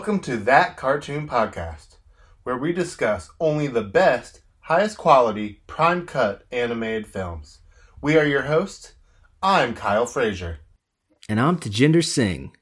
[0.00, 1.98] Welcome to That Cartoon Podcast,
[2.42, 7.58] where we discuss only the best, highest quality, prime cut animated films.
[8.00, 8.94] We are your hosts.
[9.42, 10.60] I'm Kyle Frazier.
[11.28, 12.56] And I'm Tajinder Singh.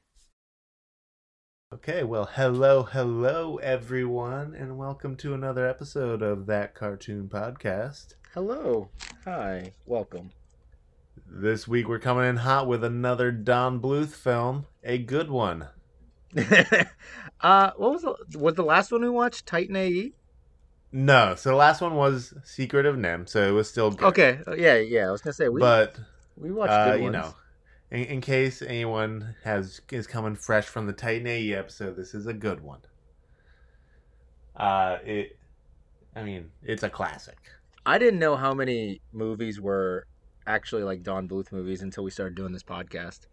[1.73, 8.15] Okay, well, hello, hello, everyone, and welcome to another episode of That Cartoon Podcast.
[8.33, 8.89] Hello.
[9.23, 9.71] Hi.
[9.85, 10.31] Welcome.
[11.25, 15.69] This week we're coming in hot with another Don Bluth film, a good one.
[17.41, 19.45] uh, what was the, was the last one we watched?
[19.45, 20.13] Titan AE.
[20.91, 24.07] No, so the last one was Secret of NIMH, so it was still good.
[24.07, 25.07] Okay, uh, yeah, yeah.
[25.07, 25.95] I was gonna say we, but
[26.35, 27.35] we watched uh, good you know,
[27.91, 32.25] in, in case anyone has is coming fresh from the Titan AE episode, this is
[32.25, 32.79] a good one.
[34.55, 35.37] Uh, it,
[36.15, 37.37] I mean, it's a classic.
[37.85, 40.05] I didn't know how many movies were
[40.45, 43.27] actually like Don Bluth movies until we started doing this podcast.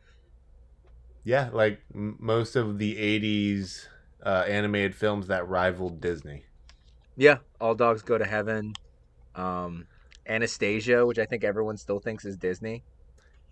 [1.24, 3.88] Yeah, like m- most of the '80s
[4.26, 6.44] uh, animated films that rivaled Disney.
[7.16, 8.74] Yeah, All Dogs Go to Heaven,
[9.34, 9.86] um,
[10.26, 12.84] Anastasia, which I think everyone still thinks is Disney.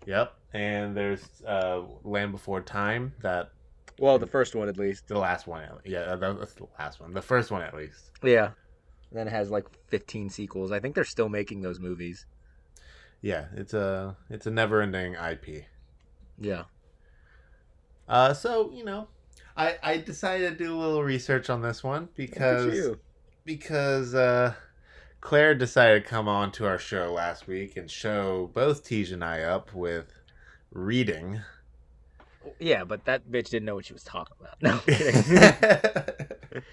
[0.05, 3.13] Yep, and there's uh, Land Before Time.
[3.21, 3.49] That
[3.97, 5.07] Well, the first one at least.
[5.07, 5.63] the last one.
[5.83, 7.13] Yeah, that's the last one.
[7.13, 8.11] The first one, at least.
[8.21, 8.51] Yeah.
[9.09, 10.71] And then it has like 15 sequels.
[10.71, 12.25] I think they're still making those movies.
[13.21, 15.63] Yeah, it's a it's a never-ending IP.
[16.37, 16.63] Yeah.
[18.07, 19.07] Uh, so you know,
[19.57, 22.95] I I decided to do a little research on this one because
[23.45, 24.53] because uh,
[25.21, 29.23] Claire decided to come on to our show last week and show both Tej and
[29.23, 30.11] I up with
[30.71, 31.41] reading.
[32.59, 34.55] Yeah, but that bitch didn't know what she was talking about.
[34.61, 34.79] No.
[34.85, 36.63] Kidding.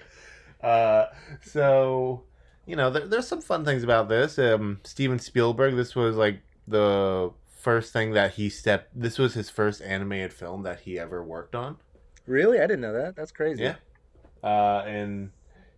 [0.62, 1.06] uh,
[1.42, 2.24] so
[2.66, 4.38] you know, there, there's some fun things about this.
[4.38, 5.76] Um, Steven Spielberg.
[5.76, 8.98] This was like the first thing that he stepped.
[8.98, 11.76] This was his first animated film that he ever worked on.
[12.26, 12.58] Really?
[12.58, 13.16] I didn't know that.
[13.16, 13.62] That's crazy.
[13.62, 13.76] Yeah.
[14.42, 15.30] Uh, and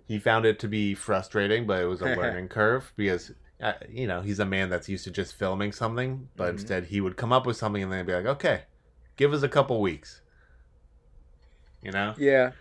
[0.07, 4.07] he found it to be frustrating, but it was a learning curve because, uh, you
[4.07, 6.53] know, he's a man that's used to just filming something, but Mhm.
[6.53, 8.63] instead he would come up with something and then be like, okay,
[9.17, 10.23] give us a couple weeks.
[11.83, 12.15] You know?
[12.17, 12.53] Yeah.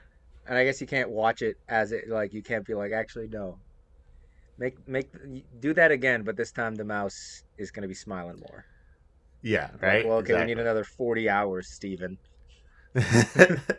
[0.46, 3.28] And I guess you can't watch it as it like you can't be like actually
[3.28, 3.60] no.
[4.58, 5.10] Make make
[5.60, 8.66] do that again, but this time the mouse is going to be smiling more.
[9.42, 10.06] Yeah, Like, right?
[10.06, 12.18] well, okay, we need another 40 hours, Steven.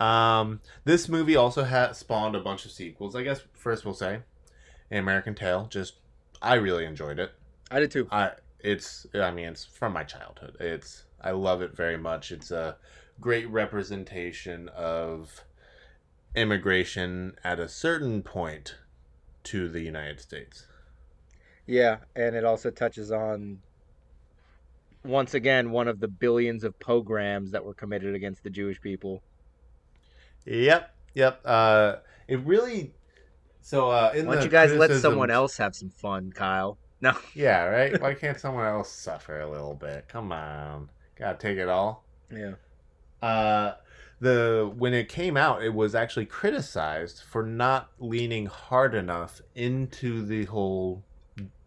[0.00, 3.16] Um, this movie also has spawned a bunch of sequels.
[3.16, 4.20] I guess first we'll say,
[4.90, 5.66] American Tail.
[5.70, 5.94] Just,
[6.40, 7.32] I really enjoyed it.
[7.70, 8.08] I did too.
[8.10, 10.56] I it's I mean it's from my childhood.
[10.58, 12.32] It's I love it very much.
[12.32, 12.76] It's a
[13.20, 15.44] great representation of
[16.34, 18.76] immigration at a certain point
[19.44, 20.66] to the United States.
[21.66, 23.58] Yeah, and it also touches on
[25.08, 29.22] once again one of the billions of pogroms that were committed against the Jewish people.
[30.46, 31.40] Yep, yep.
[31.44, 31.96] Uh,
[32.28, 32.94] it really.
[33.60, 36.78] So uh, in Why don't you guys let someone else have some fun, Kyle?
[37.00, 37.12] No.
[37.34, 38.00] Yeah, right.
[38.00, 40.06] Why can't someone else suffer a little bit?
[40.08, 42.04] Come on, gotta take it all.
[42.30, 42.54] Yeah.
[43.22, 43.74] uh
[44.20, 50.24] the when it came out it was actually criticized for not leaning hard enough into
[50.26, 51.04] the whole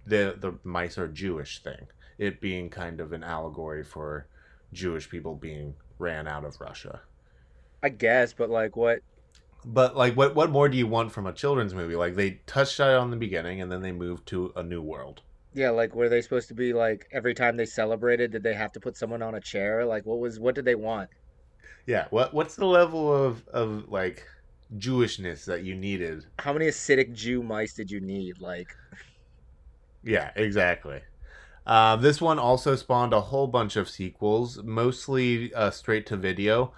[0.05, 1.87] the the mice are jewish thing
[2.21, 4.29] it being kind of an allegory for
[4.73, 7.01] jewish people being ran out of russia
[7.83, 9.01] I guess, but like what
[9.63, 12.79] but like what what more do you want from a children's movie like they touched
[12.79, 15.21] on it on the beginning and then they moved to a new world
[15.53, 18.73] Yeah, like were they supposed to be like every time they celebrated, did they have
[18.73, 19.85] to put someone on a chair?
[19.85, 21.09] Like what was what did they want?
[21.85, 24.25] yeah what what's the level of of like
[24.77, 28.41] jewishness that you needed How many Hasidic Jew mice did you need?
[28.41, 28.67] Like
[30.03, 31.01] Yeah, exactly.
[31.65, 36.73] Uh, this one also spawned a whole bunch of sequels, mostly uh, straight to video.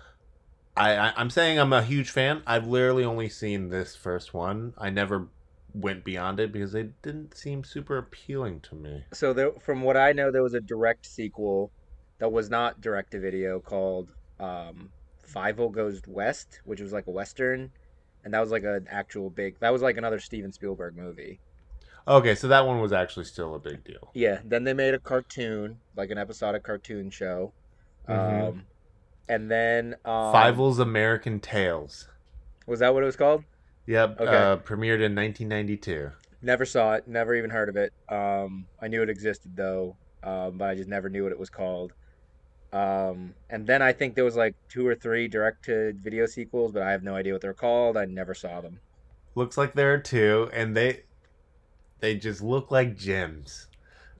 [0.75, 2.41] I, I, I'm saying I'm a huge fan.
[2.45, 4.73] I've literally only seen this first one.
[4.77, 5.27] I never
[5.73, 9.03] went beyond it because they didn't seem super appealing to me.
[9.11, 11.71] so there from what I know there was a direct sequel
[12.19, 14.89] that was not direct to video called um
[15.27, 17.71] Fievel Goes West, which was like a western
[18.23, 21.39] and that was like an actual big that was like another Steven Spielberg movie.
[22.07, 24.11] Okay, so that one was actually still a big deal.
[24.13, 27.53] Yeah, then they made a cartoon, like an episodic cartoon show.
[28.09, 28.47] Mhm.
[28.49, 28.65] Um
[29.29, 32.09] and then um, Fievel's American Tails.
[32.67, 33.43] was that what it was called?
[33.85, 34.35] Yep, Okay.
[34.35, 36.11] uh, premiered in 1992.
[36.41, 37.07] Never saw it.
[37.07, 37.93] Never even heard of it.
[38.09, 41.49] Um, I knew it existed though, um, but I just never knew what it was
[41.49, 41.93] called.
[42.73, 46.71] Um, and then I think there was like two or three direct to video sequels,
[46.73, 47.95] but I have no idea what they're called.
[47.97, 48.79] I never saw them.
[49.35, 51.03] Looks like there are two, and they
[52.03, 53.67] they just look like gems.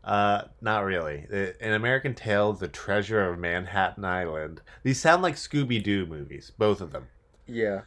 [0.06, 1.26] Uh, not really.
[1.60, 4.62] An American Tail, The Treasure of Manhattan Island.
[4.84, 7.10] These sound like Scooby Doo movies, both of them.
[7.46, 7.82] Yeah.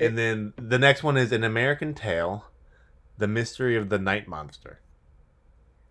[0.00, 2.46] And then the next one is An American Tail,
[3.18, 4.80] The Mystery of the Night Monster.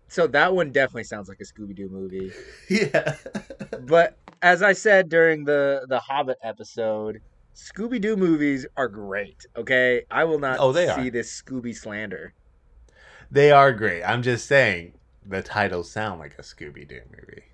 [0.08, 2.32] So that one definitely sounds like a Scooby Doo movie.
[2.68, 3.14] Yeah.
[3.82, 7.20] But as I said during the the Hobbit episode,
[7.54, 9.46] Scooby Doo movies are great.
[9.56, 11.10] Okay, I will not Oh, they see are.
[11.10, 12.34] this Scooby slander.
[13.32, 14.02] They are great.
[14.02, 14.92] I'm just saying
[15.24, 17.44] the titles sound like a Scooby Doo movie.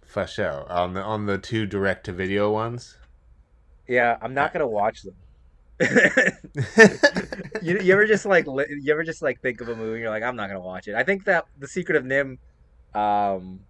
[0.00, 0.64] For sure.
[0.72, 2.96] On the on the two direct to video ones.
[3.86, 5.14] Yeah, I'm not gonna watch them.
[7.62, 10.00] you, you ever just like li- you ever just like think of a movie and
[10.00, 10.94] you're like I'm not gonna watch it.
[10.94, 12.38] I think that the Secret of NIMH
[12.94, 13.60] um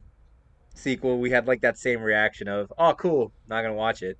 [0.76, 4.18] sequel we had like that same reaction of oh cool not gonna watch it.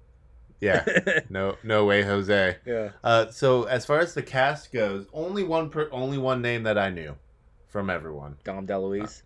[0.62, 1.20] Yeah.
[1.28, 2.56] No no way, Jose.
[2.64, 2.90] yeah.
[3.04, 6.78] Uh, so as far as the cast goes, only one per, only one name that
[6.78, 7.16] I knew
[7.68, 8.36] from everyone.
[8.44, 9.22] Dom DeLuise.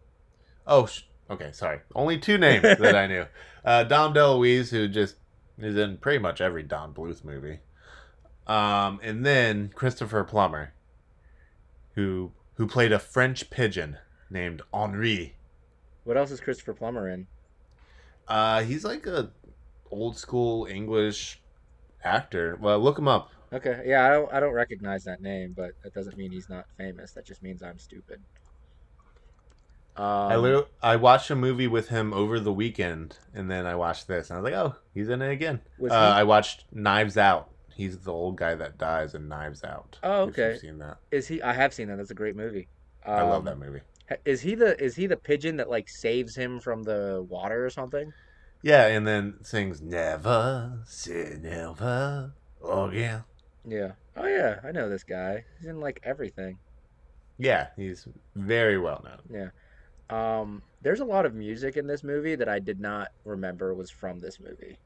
[0.66, 1.80] Oh, sh- okay, sorry.
[1.94, 3.26] Only two names that I knew.
[3.64, 5.16] Uh, Dom DeLuise, who just
[5.58, 7.58] is in pretty much every Don Bluth movie,
[8.46, 10.72] um, and then Christopher Plummer,
[11.96, 13.98] who who played a French pigeon
[14.30, 15.34] named Henri.
[16.04, 17.26] What else is Christopher Plummer in?
[18.28, 19.30] Uh, he's like a
[19.90, 21.42] old school English
[22.02, 22.56] actor.
[22.60, 23.30] Well, look him up.
[23.52, 26.66] Okay, yeah, I don't I don't recognize that name, but that doesn't mean he's not
[26.76, 27.12] famous.
[27.12, 28.24] That just means I'm stupid.
[29.96, 33.76] Um, I literally, I watched a movie with him over the weekend, and then I
[33.76, 37.16] watched this, and I was like, "Oh, he's in it again." Uh, I watched Knives
[37.16, 37.50] Out.
[37.74, 39.98] He's the old guy that dies in Knives Out.
[40.02, 40.58] Oh, if okay.
[40.58, 40.98] seen that?
[41.10, 41.40] is he?
[41.40, 41.96] I have seen that.
[41.96, 42.68] That's a great movie.
[43.06, 43.80] I love Um, that movie.
[44.24, 47.70] Is he the is he the pigeon that like saves him from the water or
[47.70, 48.12] something?
[48.66, 53.22] Yeah, and then sings "Never Say Never Again."
[53.64, 53.92] Yeah.
[54.16, 55.44] Oh yeah, I know this guy.
[55.60, 56.58] He's in like everything.
[57.38, 59.52] Yeah, he's very well known.
[60.10, 60.40] Yeah.
[60.40, 63.88] Um, there's a lot of music in this movie that I did not remember was
[63.88, 64.78] from this movie.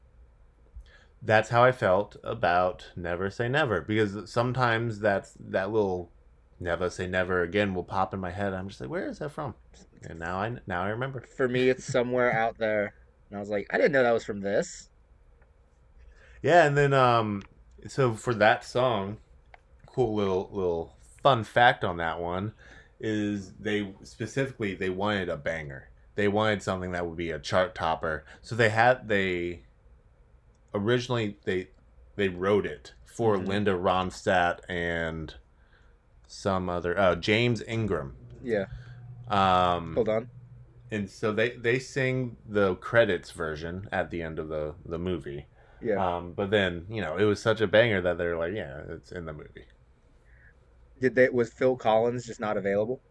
[1.23, 6.11] That's how I felt about "Never Say Never" because sometimes that's that little
[6.59, 8.53] "Never Say Never Again" will pop in my head.
[8.53, 9.55] I'm just like, "Where is that from?"
[10.03, 11.21] And now I now I remember.
[11.35, 12.93] For me, it's somewhere out there,
[13.31, 14.89] and I was like, I didn't know that was from this.
[16.43, 17.43] Yeah, and then um,
[17.87, 19.17] so for that song,
[19.85, 22.53] cool little little fun fact on that one
[22.99, 25.89] is they specifically they wanted a banger.
[26.15, 28.25] They wanted something that would be a chart topper.
[28.41, 29.61] So they had they
[30.73, 31.69] originally they
[32.17, 33.47] they wrote it for Mhm.
[33.47, 35.33] Linda Ronstadt and
[36.27, 38.15] some other uh, James Ingram.
[38.43, 38.65] Yeah.
[39.29, 40.29] Um, Hold on.
[40.91, 45.47] And so they they sing the credits version at the end of the the movie.
[45.81, 46.17] Yeah.
[46.17, 49.11] Um, but then you know it was such a banger that they're like, yeah, it's
[49.11, 49.65] in the movie.
[50.99, 53.01] Did they was Phil Collins just not available?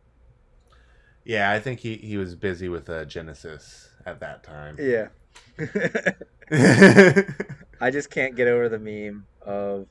[1.25, 4.77] Yeah, I think he he was busy with uh, Genesis at that time.
[4.79, 5.09] Yeah.
[7.81, 9.87] I just can't get over the meme of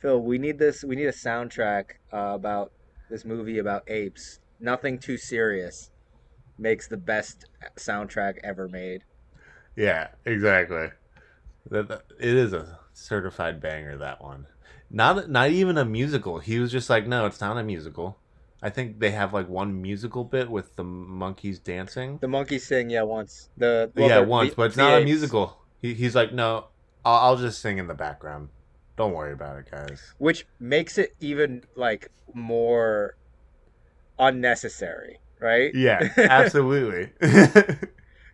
[0.00, 0.20] Phil.
[0.20, 0.82] We need this.
[0.82, 2.72] We need a soundtrack uh, about
[3.08, 4.40] this movie about apes.
[4.60, 5.90] Nothing too serious
[6.58, 7.44] makes the best
[7.76, 9.04] soundtrack ever made.
[9.76, 10.88] yeah, exactly.
[11.70, 13.96] That, it is a certified banger.
[13.98, 14.46] That one,
[14.90, 16.38] not not even a musical.
[16.38, 18.18] He was just like, no, it's not a musical.
[18.62, 22.18] I think they have like one musical bit with the monkeys dancing.
[22.20, 23.50] The monkeys sing, yeah, once.
[23.56, 25.58] The well, yeah, once, the- but it's the not a musical.
[25.80, 26.66] He, he's like, no,
[27.04, 28.48] I'll, I'll just sing in the background.
[28.96, 30.14] Don't worry about it, guys.
[30.18, 33.14] which makes it even like more
[34.18, 35.74] unnecessary, right?
[35.74, 37.10] Yeah, absolutely.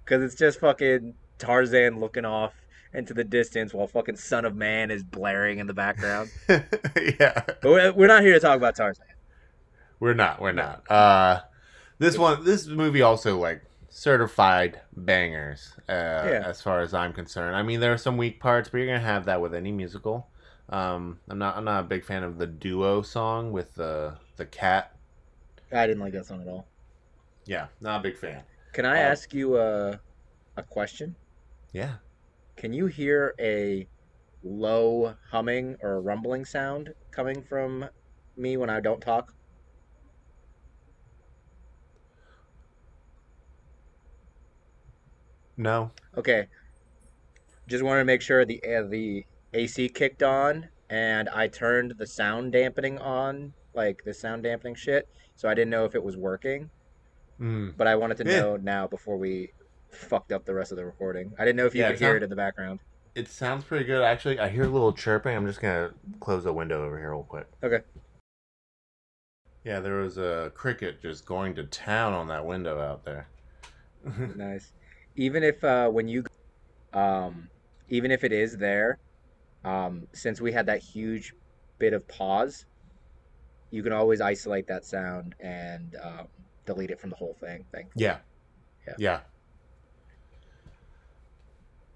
[0.04, 2.52] Because it's just fucking Tarzan looking off
[2.92, 6.30] into the distance while fucking Son of Man is blaring in the background.
[6.48, 9.06] yeah, But we're- we're not here to talk about Tarzan.
[10.00, 10.42] we're not.
[10.42, 10.82] We're not.
[10.90, 11.40] Uh,
[11.98, 15.72] this one, this movie also like certified bangers.
[15.88, 17.56] Uh, as far as I'm concerned.
[17.56, 20.26] I mean, there are some weak parts, but you're gonna have that with any musical.
[20.68, 21.56] Um, I'm not.
[21.56, 24.94] I'm not a big fan of the duo song with the the cat.
[25.72, 26.66] I didn't like that song at all.
[27.46, 28.44] Yeah, not a big fan.
[28.74, 30.00] Can I Um, ask you a,
[30.56, 31.16] a question?
[31.72, 31.96] Yeah.
[32.56, 33.86] Can you hear a
[34.42, 37.90] low humming or rumbling sound coming from
[38.36, 39.32] me when I don't talk?
[45.56, 45.92] No.
[46.16, 46.48] Okay.
[47.68, 52.06] Just wanted to make sure the uh, the AC kicked on and I turned the
[52.06, 55.06] sound dampening on, like the sound dampening shit.
[55.34, 56.70] So I didn't know if it was working,
[57.40, 57.74] Mm.
[57.76, 58.38] but I wanted to Yeah.
[58.40, 59.52] know now before we
[59.90, 61.32] fucked up the rest of the recording.
[61.38, 62.80] I didn't know if you Yeah, could it's hear it in the background.
[63.14, 64.02] It sounds pretty good.
[64.02, 65.36] Actually, I hear a little chirping.
[65.36, 67.46] I'm just gonna close the window over here real quick.
[67.62, 67.80] Okay.
[69.64, 73.28] Yeah, there was a cricket just going to town on that window out there.
[74.36, 74.72] nice.
[75.16, 76.24] Even if uh, when you,
[76.92, 77.48] um,
[77.88, 78.98] even if it is there,
[79.64, 81.32] um, since we had that huge
[81.78, 82.66] bit of pause,
[83.70, 86.28] you can always isolate that sound and um,
[86.66, 87.64] delete it from the whole thing.
[87.72, 87.88] Thing.
[87.94, 88.18] Yeah.
[88.86, 88.94] Yeah.
[88.98, 89.20] Yeah.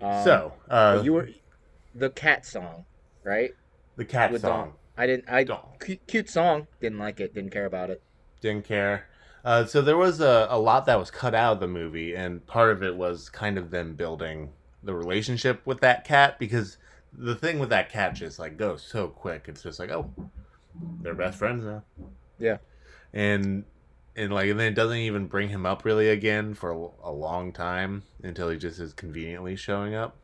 [0.01, 1.29] Um, so, uh, you were
[1.95, 2.85] the cat song,
[3.25, 3.53] right?
[3.99, 4.73] the cat with song.
[4.97, 5.29] I didn't.
[5.29, 5.45] I
[5.85, 6.67] cute, cute song.
[6.81, 7.35] Didn't like it.
[7.35, 8.03] Didn't care about it.
[8.41, 9.07] Didn't care.
[9.45, 12.45] Uh, so there was a, a lot that was cut out of the movie, and
[12.47, 14.51] part of it was kind of them building
[14.83, 16.79] the relationship with that cat because
[17.13, 19.47] the thing with that cat just like goes so quick.
[19.49, 20.11] It's just like, oh,
[21.03, 21.83] they're best friends now.
[22.39, 22.59] Yeah.
[23.13, 23.65] And
[24.19, 27.53] and like and then it doesn't even bring him up really again for a, long
[27.53, 30.17] time until he just is conveniently showing up.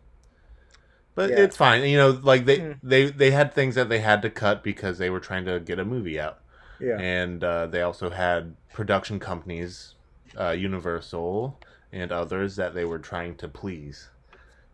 [1.15, 1.41] But Yeah.
[1.41, 1.85] it's fine.
[1.85, 2.73] You know, like they, Hmm.
[2.83, 5.79] they they had things that they had to cut because they were trying to get
[5.79, 6.41] a movie out
[6.81, 6.99] Yeah.
[6.99, 9.95] and uh, they also had production companies,
[10.39, 11.59] uh, Universal
[11.93, 14.11] and others that they were trying to please.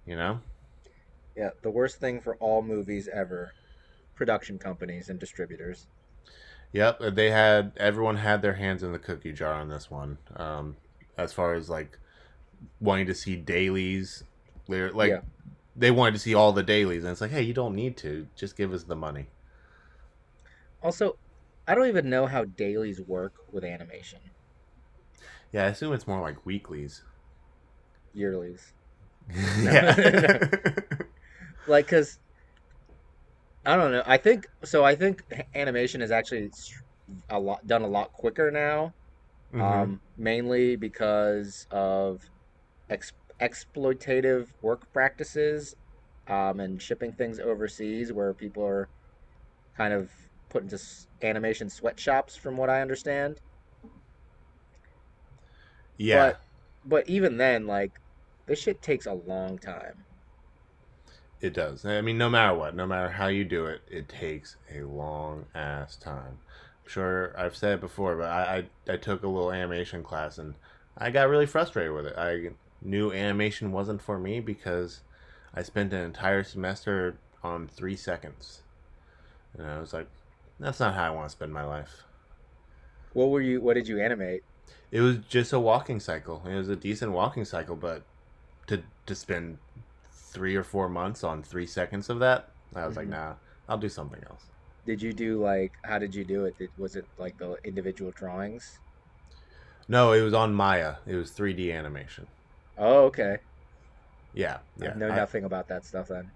[0.06, 0.40] You know,
[1.36, 1.50] Yeah.
[1.62, 3.52] The worst thing for all movies ever:
[4.14, 5.86] production companies and distributors.
[6.72, 7.00] Yep.
[7.00, 10.18] uh, They had everyone had their hands in the cookie jar on this one.
[10.36, 10.76] Um,
[11.16, 11.98] as far as like
[12.80, 14.24] wanting to see dailies,
[14.68, 15.20] like Yeah.
[15.76, 18.26] they wanted to see all the dailies, and it's like, hey, you don't need to.
[18.36, 19.26] Just give us the money.
[20.82, 21.16] Also,
[21.68, 24.20] I don't even know how dailies work with animation.
[25.52, 27.02] Yeah, I assume it's more like weeklies.
[28.16, 28.72] Yearlies.
[29.60, 29.94] yeah.
[31.66, 32.18] like because
[33.64, 35.22] i don't know i think so i think
[35.54, 36.50] animation is actually
[37.28, 38.92] a lot done a lot quicker now
[39.52, 39.92] Mhm.
[39.92, 42.20] um, mainly because of
[42.90, 45.74] ex- exploitative work practices
[46.28, 48.90] um, and shipping things overseas where people are
[49.76, 50.10] kind of
[50.50, 50.78] put into
[51.22, 53.40] animation sweatshops from what i understand
[55.96, 56.32] yeah.
[56.32, 56.40] but
[56.84, 57.92] but even then like
[58.46, 60.06] this shit takes a long time
[61.40, 61.84] It does.
[61.84, 65.46] I mean, no matter what, no matter how you do it, it takes a long
[65.54, 66.38] ass time.
[66.84, 70.38] I'm sure I've said it before, but I, I I took a little animation class
[70.38, 70.54] and
[70.96, 72.16] I got really frustrated with it.
[72.16, 72.50] I
[72.82, 75.02] knew animation wasn't for me because
[75.54, 78.62] I spent an entire semester on three seconds,
[79.54, 80.08] and I was like,
[80.58, 82.04] that's not how I want to spend my life.
[83.12, 84.42] what were you what did you animate
[84.92, 86.42] It was just a walking cycle.
[86.46, 88.04] It was a decent walking cycle, but
[88.68, 89.58] to to spend
[90.30, 93.10] three or four months on three seconds of that, I was like, Mhm.
[93.10, 93.34] nah,
[93.68, 94.44] I'll do something else.
[94.86, 96.56] Did you do like how did you do it?
[96.58, 98.78] Did, was it like the individual drawings?
[99.88, 100.94] No, it was on Maya.
[101.06, 102.26] It was 3D animation.
[102.78, 103.38] Oh, okay.
[104.32, 104.92] Yeah, yeah.
[104.92, 106.30] I know I- nothing about that stuff then,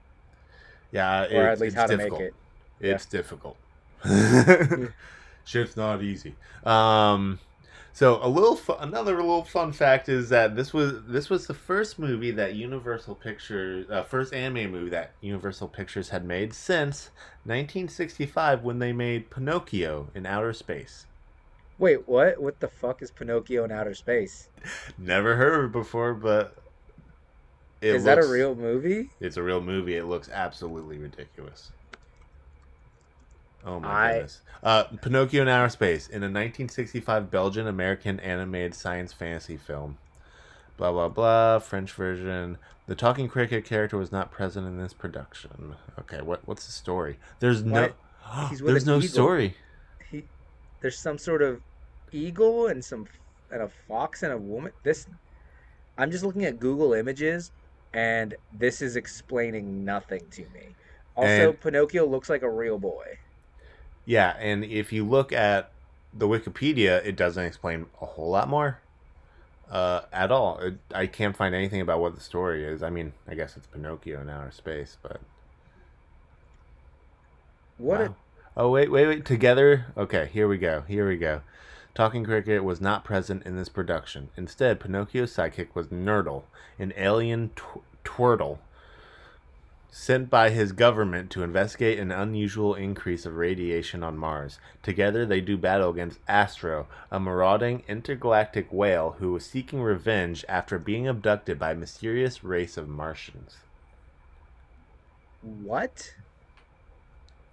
[0.91, 2.21] yeah, or it's- at least how to difficult.
[2.21, 2.35] make it.
[2.81, 3.57] It's difficult.
[5.45, 6.35] Shit's not easy.
[6.65, 7.39] Um,
[7.95, 11.55] so a little, fu- another little fun fact is that this was this was the
[11.55, 17.11] first movie that Universal Pictures, uh, first anime movie that Universal Pictures had made since
[17.45, 21.07] 1965 when they made Pinocchio in outer space.
[21.79, 22.43] Wait, what?
[22.43, 24.49] What the fuck is Pinocchio in outer space?
[24.99, 26.57] Never heard of it before, but
[27.81, 29.11] it is that a real movie?
[29.21, 29.97] It's a real movie.
[29.97, 31.71] It looks absolutely ridiculous.
[33.64, 34.40] Oh my I- goodness.
[34.62, 39.99] Uh, Pinocchio in Outer Space in a 1965 Belgian American animated science fantasy film.
[40.76, 41.59] Blah blah blah.
[41.59, 42.59] French version.
[42.87, 45.75] The talking cricket character was not present in this production.
[46.00, 47.18] Okay, what what's the story?
[47.40, 47.90] There's no.
[48.59, 49.09] There's no eagle.
[49.09, 49.54] story.
[50.11, 50.25] He,
[50.80, 51.61] there's some sort of
[52.11, 53.06] eagle and some
[53.50, 54.73] and a fox and a woman.
[54.83, 55.06] This,
[55.99, 57.52] I'm just looking at Google Images,
[57.92, 60.75] and this is explaining nothing to me.
[61.16, 63.18] Also, And- Pinocchio looks like a real boy.
[64.06, 65.70] Yeah, and if you look at
[66.12, 68.80] the Wikipedia, it doesn't explain a whole lot more
[69.70, 70.58] uh, at all.
[70.58, 72.82] It, I can't find anything about what the story is.
[72.82, 75.20] I mean, I guess it's Pinocchio in outer space, but
[77.78, 78.00] What?
[78.00, 78.14] wow.
[78.56, 79.25] oh wait, wait, wait!
[79.25, 79.87] Together.
[79.96, 80.82] Okay, here we go.
[80.87, 81.40] Here we go.
[81.94, 84.28] Talking Cricket was not present in this production.
[84.37, 86.42] Instead, Pinocchio's sidekick was Nurtle,
[86.78, 88.58] an alien tw- twurtle
[89.97, 94.59] sent by his government to investigate an unusual increase of radiation on Mars.
[94.83, 100.81] Together, they do battle against Astro, a marauding intergalactic whale who was seeking revenge after
[100.81, 103.59] being abducted by a mysterious race of Martians.
[105.43, 106.13] what?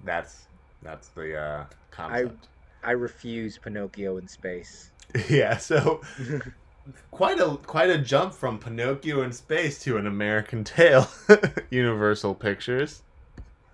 [0.03, 0.47] That's
[0.81, 2.47] that's the uh, concept.
[2.83, 4.89] I refuse Pinocchio in space.
[5.29, 6.01] yeah, so
[7.11, 11.07] quite a quite a jump from Pinocchio in space to an American Tail,
[11.69, 13.01] Universal Pictures.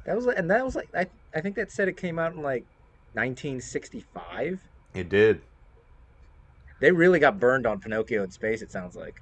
[0.05, 2.41] That was and that was like, I, I think that said it came out in
[2.41, 2.65] like
[3.13, 4.59] 1965.
[4.93, 5.41] It did.
[6.79, 8.61] They really got burned on Pinocchio in space.
[8.61, 9.21] It sounds like,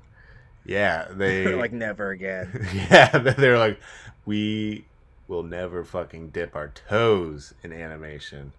[0.66, 2.68] Yeah, they like never again.
[2.74, 3.80] yeah, they're like
[4.26, 4.86] we
[5.28, 8.54] will never fucking dip our toes in animation.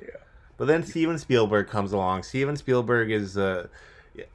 [0.00, 0.08] Yeah.
[0.56, 2.22] But then Steven Spielberg comes along.
[2.22, 3.66] Steven Spielberg is uh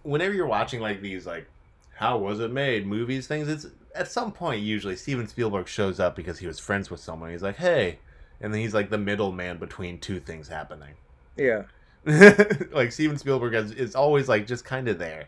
[0.03, 1.48] whenever you're watching like these like
[1.96, 6.15] how was it made movies things it's at some point usually Steven Spielberg shows up
[6.15, 7.31] because he was friends with someone.
[7.31, 8.00] He's like, "Hey."
[8.39, 10.93] And then he's like the middleman between two things happening.
[11.36, 11.63] Yeah.
[12.72, 15.27] like Steven Spielberg is, is always like just kind of there.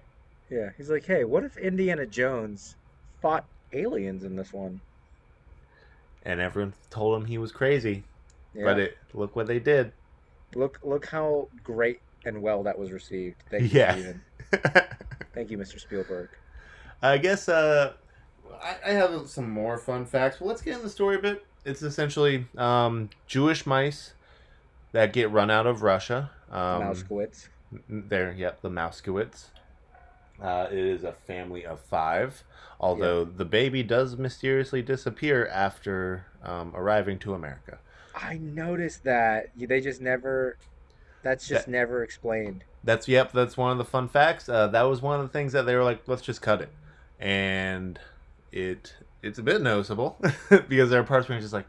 [0.50, 0.70] Yeah.
[0.78, 2.76] He's like, hey, what if Indiana Jones
[3.22, 4.80] fought aliens in this one?
[6.24, 8.04] And everyone told him he was crazy.
[8.54, 8.66] Yeah.
[8.66, 9.92] But it look what they did.
[10.56, 13.38] look look how great and well that was received.
[13.50, 13.94] Thank you, Yeah.
[13.94, 14.22] Steven.
[15.34, 15.80] Thank you, Mr.
[15.80, 16.30] Spielberg.
[17.02, 17.94] I guess uh,
[18.62, 20.38] I, I have some more fun facts.
[20.40, 21.46] But let's get in the story a bit.
[21.66, 24.14] It's essentially um, Jewish mice
[24.92, 26.32] that get run out of Russia.
[26.52, 27.48] Um, Mousekewitz.
[27.88, 29.46] There, yep, the Mousekewitz.
[30.42, 32.44] Uh, it is a family of five,
[32.80, 37.78] although the baby does mysteriously disappear after um, arriving to America.
[38.16, 40.58] I noticed that they just never.
[41.24, 42.64] That's just That- never explained.
[42.84, 43.34] That's yep.
[43.34, 44.48] That's one of the fun facts.
[44.48, 46.70] Uh, that was one of the things that they were like, let's just cut it,
[47.20, 48.00] and
[48.54, 50.18] it it's a bit noticeable
[50.70, 51.68] because there are parts where you're just like,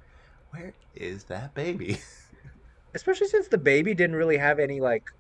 [0.50, 1.98] where is that baby?
[2.94, 5.10] Especially since the baby didn't really have any like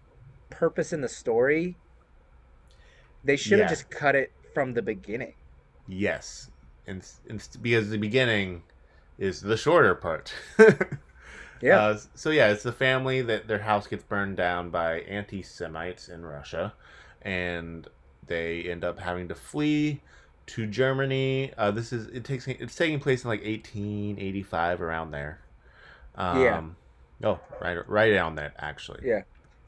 [0.48, 1.76] purpose in the story.
[3.24, 3.68] They should have Yeah.
[3.68, 5.34] just cut it from the beginning.
[5.88, 6.50] yes,
[6.86, 8.62] and, and because the beginning
[9.18, 10.32] is the shorter part.
[11.60, 11.80] Yeah.
[11.80, 16.24] Uh, so yeah, it's the family that their house gets burned down by anti-Semites in
[16.24, 16.72] Russia,
[17.22, 17.86] and
[18.26, 20.00] they end up having to flee
[20.46, 21.52] to Germany.
[21.56, 25.40] Uh, this is it takes it's taking place in like 1885 around there.
[26.14, 26.62] Um, Yeah.
[27.22, 29.00] Oh, right, right around that actually.
[29.04, 29.22] Yeah.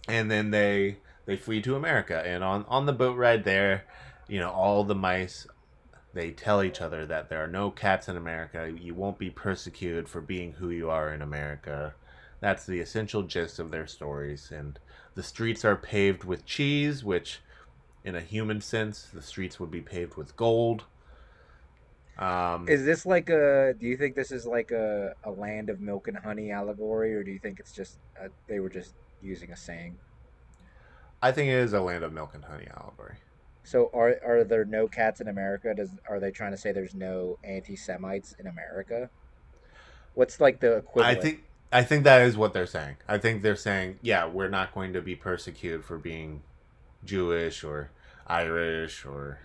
[0.09, 3.85] And then they they flee to America, and on on the boat ride there,
[4.29, 5.47] you know, all the mice
[6.15, 8.73] they tell each other that there are no cats in America.
[8.79, 11.95] You won't be persecuted for being who you are in America.
[12.41, 14.51] That's the essential gist of their stories.
[14.51, 14.79] And
[15.15, 17.41] the streets are paved with cheese, which,
[18.05, 20.85] in a human sense, the streets would be paved with gold.
[22.19, 23.75] Um, Is this like a?
[23.79, 27.23] Do you think this is like a, a land of milk and honey allegory, or
[27.25, 29.97] do you think it's just uh they were just using a saying?
[31.23, 33.17] I think it is a land of milk and honey allegory.
[33.65, 35.75] So are are there no cats in America?
[35.75, 39.09] Does are they trying to say there's no anti-Semites in America?
[40.15, 41.19] What's like the equivalent?
[41.19, 42.97] I think I think that is what they're saying.
[43.09, 46.43] I think they're saying, yeah, we're not going to be persecuted for being
[47.05, 47.91] Jewish or
[48.27, 49.39] Irish or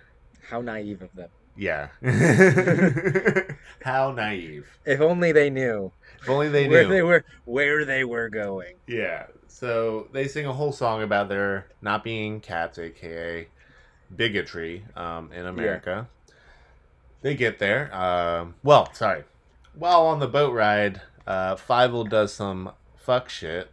[0.49, 1.29] How naive of them.
[1.55, 1.89] yeah.
[3.83, 4.67] How naive.
[4.85, 8.75] If only they knew If only they knew where they were where they were going.
[8.87, 9.27] Yeah.
[9.47, 13.47] So they sing a whole song about their not being cats, aka
[14.15, 16.07] bigotry, um, in America.
[17.21, 17.93] They get there.
[17.93, 19.23] Um, well, sorry.
[19.73, 23.71] While on the boat ride, uh, Fievel does some fuck shit,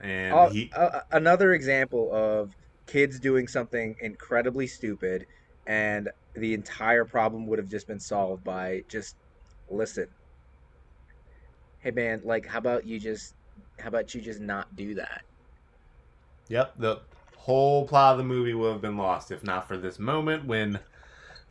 [0.00, 2.52] and Uh, he uh, another example of
[2.86, 5.26] kids doing something incredibly stupid,
[5.66, 9.16] and the entire problem would have just been solved by just
[9.68, 10.08] listen.
[11.80, 13.34] Hey man, like, how about you just,
[13.78, 15.22] how about you just not do that?
[16.48, 17.00] Yep, the
[17.40, 20.78] whole plot of the movie would have been lost if not for this moment when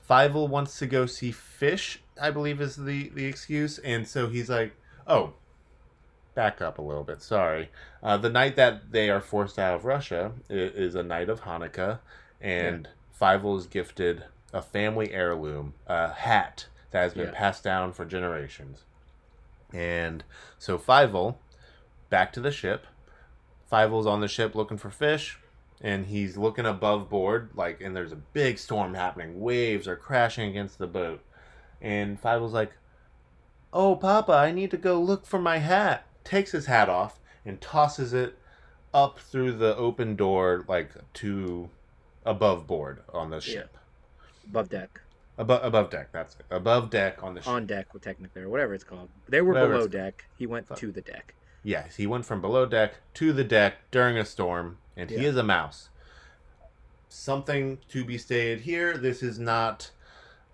[0.07, 3.77] Fievel wants to go see fish, I believe is the, the excuse.
[3.79, 4.73] And so he's like,
[5.07, 5.33] oh,
[6.35, 7.69] back up a little bit, sorry.
[8.01, 11.99] Uh, the night that they are forced out of Russia is a night of Hanukkah,
[12.39, 12.87] and
[13.19, 14.23] Fievel is gifted
[14.53, 17.33] a family heirloom, a hat that has been Yeah.
[17.33, 18.83] passed down for generations.
[19.73, 20.23] And
[20.57, 21.35] so Fievel,
[22.09, 22.87] back to the ship,
[23.71, 25.39] Fievel's on the ship looking for fish,
[25.81, 29.39] and he's looking above board, like, and there's a big storm happening.
[29.39, 31.21] Waves are crashing against the boat.
[31.81, 32.73] And Fievel's like,
[33.71, 36.05] Oh, Papa, I need to go look for my hat.
[36.23, 38.37] Takes his hat off and tosses it
[38.93, 41.69] up through the open door, like, to
[42.25, 43.41] above board on the Yeah.
[43.41, 43.77] ship.
[44.49, 45.01] Above deck,
[45.37, 46.45] Above, above deck, that's it.
[46.49, 47.47] Above deck on the ship.
[47.49, 49.07] on deck, technically, or whatever it's called.
[49.29, 50.25] They were Whatever below deck.
[50.37, 51.33] He went to the deck.
[51.63, 55.37] Yes, he went from below deck to the deck during a storm, and he is
[55.37, 55.89] a mouse.
[57.09, 59.91] Something to be stated here: this is not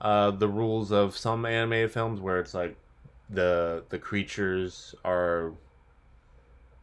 [0.02, 2.78] uh, the rules of some animated films where it's like
[3.30, 5.54] the the creatures are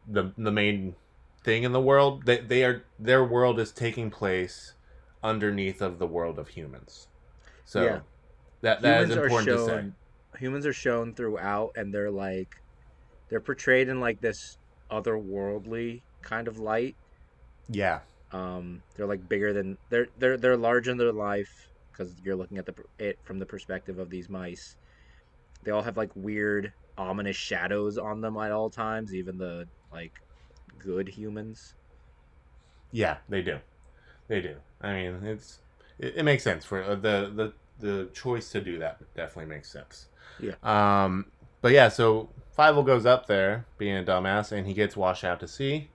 [0.07, 0.95] the the main
[1.43, 2.25] thing in the world.
[2.25, 4.73] They they are their world is taking place
[5.23, 7.07] underneath of the world of humans.
[7.65, 7.99] So Yeah.
[8.61, 9.73] that that is humans are important to say.
[9.73, 9.95] shown
[10.37, 12.49] humans are shown throughout and they're like
[13.29, 14.57] they're portrayed in like this
[14.91, 16.97] otherworldly kind of light
[17.69, 17.99] Yeah,
[18.31, 22.57] um they're like bigger than they're they're they're larger than their life because you're looking
[22.57, 24.75] at the it from the perspective of these mice
[25.63, 29.13] they all have like weird, ominous shadows on them at all times.
[29.13, 30.13] Even the like
[30.79, 31.73] good humans.
[32.91, 33.59] Yeah, they do.
[34.27, 34.55] They do.
[34.81, 35.59] I mean, it's
[35.99, 38.99] it, it makes sense for uh, the the the choice to do that.
[39.15, 40.07] Definitely makes sense.
[40.39, 40.55] Yeah.
[40.63, 41.27] Um.
[41.61, 45.39] But yeah, so Fievel goes up there being a dumbass, and he gets washed out
[45.39, 45.89] to sea.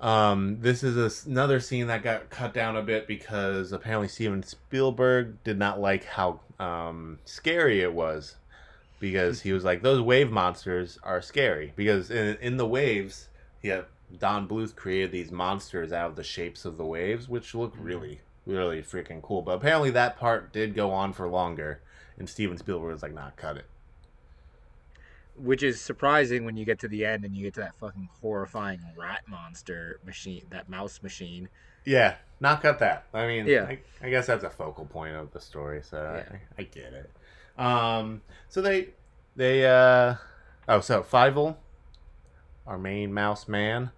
[0.00, 4.42] Um, this is a another scene that got cut down a bit because apparently Steven
[4.42, 8.36] Spielberg did not like how um, scary it was
[9.00, 11.72] because he was like those wave monsters are scary.
[11.76, 13.28] Because in, in the waves
[13.62, 13.82] yeah
[14.18, 18.20] Don Bluth created these monsters out of the shapes of the waves which look really
[18.44, 19.40] really freaking cool.
[19.40, 21.80] But apparently that part did go on for longer
[22.18, 23.64] and Steven Spielberg was like nah cut it
[25.38, 28.08] Which is surprising when you get to the end and you get to that fucking
[28.22, 31.48] horrifying rat monster machine, that mouse machine.
[31.84, 33.64] yeah knock out that I mean Yeah.
[33.64, 36.36] I, I guess that's a focal point of the story so Yeah.
[36.58, 37.10] I, I get it
[37.58, 38.88] um so they
[39.36, 40.16] they uh
[40.68, 41.56] oh so Fievel
[42.66, 43.90] our main mouse man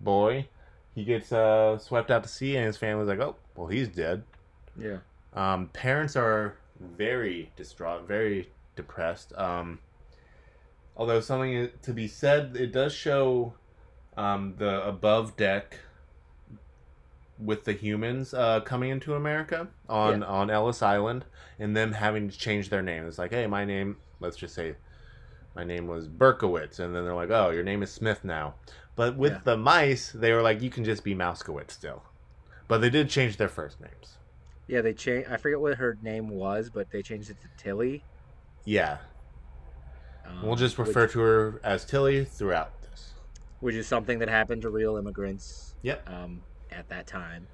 [0.00, 0.48] boy
[0.94, 4.24] he gets uh swept out to sea and his family's like oh well he's dead
[4.76, 4.98] Yeah.
[5.34, 9.78] um parents are very distraught very depressed um
[10.96, 13.54] although something to be said it does show
[14.16, 15.78] um the above deck
[17.38, 20.26] with the humans uh coming into america on Yeah.
[20.26, 21.26] on ellis island
[21.58, 24.76] and them having to change their name it's like hey my name let's just say
[25.54, 28.56] my name was Berkowitz, and then they're like, "Oh, your name is Smith now."
[28.94, 29.40] But with Yeah.
[29.42, 32.02] the mice, they were like, "You can just be Mousekewitz still,"
[32.68, 34.18] but they did change their first names.
[34.66, 35.30] Yeah, they changed.
[35.30, 38.04] I forget what her name was, but they changed it to Tilly.
[38.66, 38.98] Yeah,
[40.26, 43.12] Um, we'll just which- refer to her as Tilly throughout this.
[43.60, 45.74] which is something that happened to real immigrants.
[45.82, 46.08] Yep.
[46.08, 47.46] Um, at that time,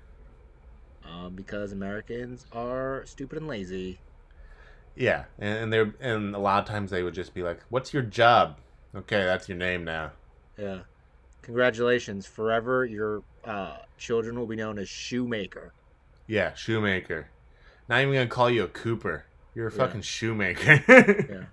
[1.04, 4.00] um, because Americans are stupid and lazy.
[4.96, 7.92] Yeah, and, and they're and a lot of times they would just be like, "What's
[7.94, 8.58] your job?"
[8.94, 10.12] Okay, that's your name now.
[10.58, 10.80] Yeah.
[11.42, 15.72] Congratulations, forever your uh, children will be known as shoemaker.
[16.26, 17.28] Yeah, shoemaker.
[17.88, 19.24] Not even gonna call you a Cooper.
[19.54, 19.76] You're a Yeah.
[19.78, 20.84] fucking shoemaker.
[20.88, 21.44] Yeah.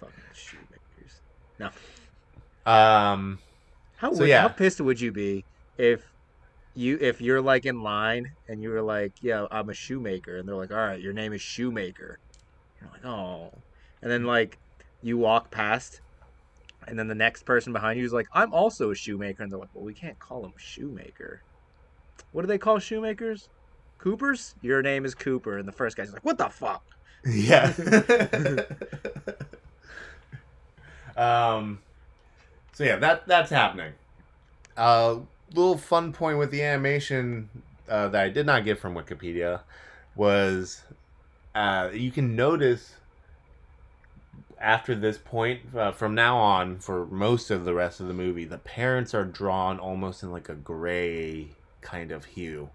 [0.00, 1.20] Fucking shoemakers.
[2.66, 2.72] No.
[2.72, 3.38] um.
[3.96, 4.42] How So, would, yeah.
[4.42, 5.44] how pissed would you be
[5.78, 6.02] if
[6.74, 10.48] you if you're like in line and you were like, yeah, I'm a shoemaker, and
[10.48, 12.18] they're like, all right, your name is shoemaker.
[12.80, 13.52] You're like, oh,
[14.02, 14.58] and then like
[15.02, 16.00] you walk past,
[16.86, 19.58] and then the next person behind you is like, I'm also a shoemaker, and they're
[19.58, 21.42] like, well, we can't call him shoemaker.
[22.32, 23.48] What do they call shoemakers?
[23.98, 24.54] Coopers?
[24.60, 26.84] Your name is Cooper, and the first guy's like, what the fuck?
[27.26, 27.72] Yeah.
[31.16, 31.80] um.
[32.72, 33.92] So yeah, that that's happening.
[34.76, 35.20] Uh,
[35.54, 37.48] little fun point with the animation
[37.88, 39.60] uh, that I did not get from Wikipedia
[40.16, 40.82] was
[41.54, 42.94] uh, you can notice
[44.64, 48.46] after this point, uh, from now on, for most of the rest of the movie,
[48.46, 51.48] the parents are drawn almost in like a gray
[51.82, 52.70] kind of hue.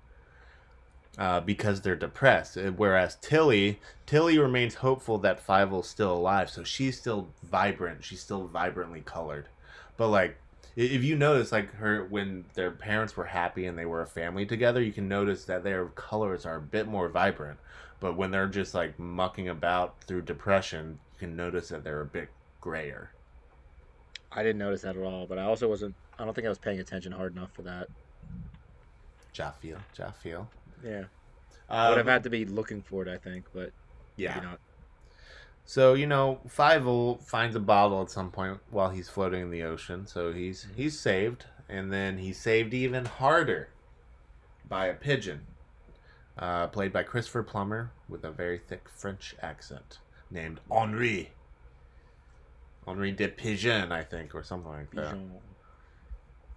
[1.19, 6.63] Uh, because they're depressed, Uh, whereas Tilly, Tilly remains hopeful that Fievel's still alive, so
[6.63, 8.05] she's still vibrant.
[8.05, 9.49] She's still vibrantly colored.
[9.97, 10.37] But like,
[10.77, 14.45] if you notice, like her when their parents were happy and they were a family
[14.45, 17.59] together, you can notice that their colors are a bit more vibrant.
[17.99, 22.05] But when they're just like mucking about through depression, you can notice that they're a
[22.05, 22.29] bit
[22.61, 23.11] grayer.
[24.31, 25.95] I didn't notice that at all, but I also wasn't.
[26.17, 27.89] I don't think I was paying attention hard enough for that.
[29.33, 30.47] Jaffiel, Jaffiel.
[30.83, 31.03] Yeah,
[31.69, 33.07] I would have Um, had to be looking for it.
[33.07, 33.71] I think, but
[34.15, 34.35] yeah.
[34.35, 34.59] maybe not.
[35.65, 39.63] So you know, Fievel finds a bottle at some point while he's floating in the
[39.63, 40.07] ocean.
[40.07, 43.69] So he's he's saved, and then he's saved even harder
[44.67, 45.45] by a pigeon,
[46.37, 49.99] uh, played by Christopher Plummer with a very thick French accent,
[50.31, 51.31] named Henri.
[52.87, 55.13] Henri de Pigeon, I think, or something like that.
[55.13, 55.29] Bijan.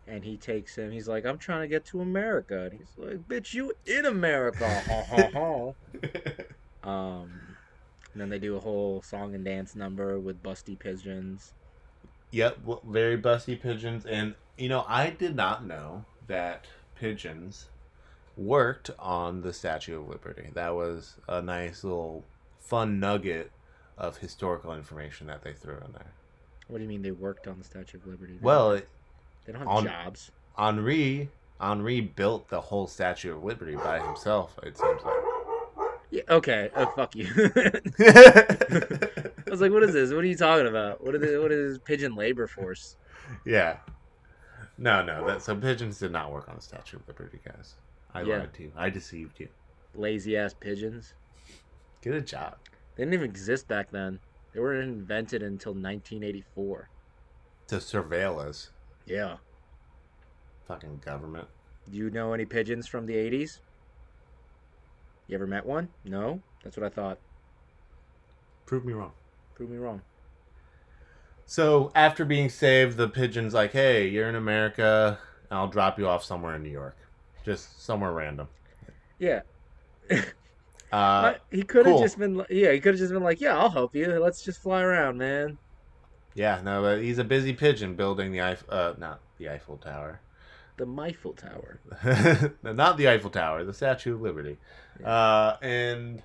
[0.06, 0.90] And he takes him.
[0.90, 4.68] He's like, "I'm trying to get to America," and he's like, "Bitch, you in America?"
[4.68, 5.72] Ha ha ha.
[6.84, 7.30] Um,
[8.12, 11.52] and then they do a whole song and dance number with busty pigeons.
[12.32, 16.66] Yep, very busty pigeons, and you know, I did not know that
[16.98, 17.68] pigeons
[18.36, 20.50] worked on the Statue of Liberty.
[20.54, 22.24] That was a nice little
[22.58, 23.50] fun nugget
[23.98, 26.12] of historical information that they threw in there.
[26.68, 28.38] What do you mean they worked on the Statue of Liberty?
[28.40, 28.88] Well, it,
[29.44, 30.30] they don't have on- jobs.
[30.56, 34.58] Henri Henri built the whole Statue of Liberty by himself.
[34.62, 35.14] It seems like.
[36.10, 36.70] Yeah, okay.
[36.76, 37.26] Oh, fuck you.
[37.36, 37.80] I
[39.50, 40.12] was like, "What is this?
[40.12, 41.02] What are you talking about?
[41.02, 42.96] What is it, what is pigeon labor force?"
[43.46, 43.78] yeah.
[44.78, 45.26] No, no.
[45.26, 47.74] That so pigeons did not work on the Statue of Liberty, guys.
[48.12, 48.38] I Yeah.
[48.38, 48.72] lied to you.
[48.76, 49.48] I deceived you.
[49.94, 51.14] Lazy ass pigeons.
[52.02, 52.56] Get a job.
[52.96, 54.18] They didn't even exist back then.
[54.52, 56.88] They weren't invented until 1984.
[57.68, 58.70] To surveil us.
[59.06, 59.36] Yeah.
[60.66, 61.48] Fucking government.
[61.90, 63.58] Do you know any pigeons from the 80s?
[65.26, 65.88] You ever met one?
[66.04, 66.40] No?
[66.62, 67.18] That's what I thought.
[68.66, 69.12] Prove me wrong.
[69.54, 70.02] Prove me wrong.
[71.46, 75.18] So after being saved, the pigeon's like, "Hey, you're in America.
[75.50, 76.96] I'll drop you off somewhere in New York,
[77.44, 78.48] just somewhere random."
[79.18, 79.42] Yeah.
[80.90, 82.02] Uh, he could have cool.
[82.02, 84.06] just been, yeah, he could have just been like, yeah, I'll help you.
[84.18, 85.58] Let's just fly around, man.
[86.34, 90.20] Yeah, no, but he's a busy pigeon building the Eiffel, uh, not the Eiffel Tower,
[90.76, 91.80] The Eiffel Tower.
[92.62, 94.58] not the Eiffel Tower, the Statue of Liberty,
[95.04, 96.22] uh, and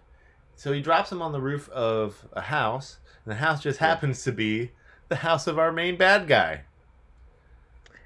[0.56, 3.88] so he drops him on the roof of a house, and the house just Yeah.
[3.88, 4.72] happens to be
[5.10, 6.62] the house of our main bad guy.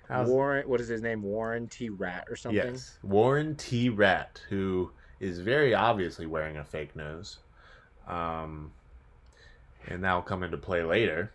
[0.07, 1.23] How's- Warren, what is his name?
[1.23, 1.89] Warren T.
[1.89, 2.73] Rat or something?
[2.73, 3.87] Yes, Warren T.
[3.89, 7.37] Rat, who is very obviously wearing a fake nose,
[8.07, 8.73] um,
[9.87, 11.31] and that'll come into play later.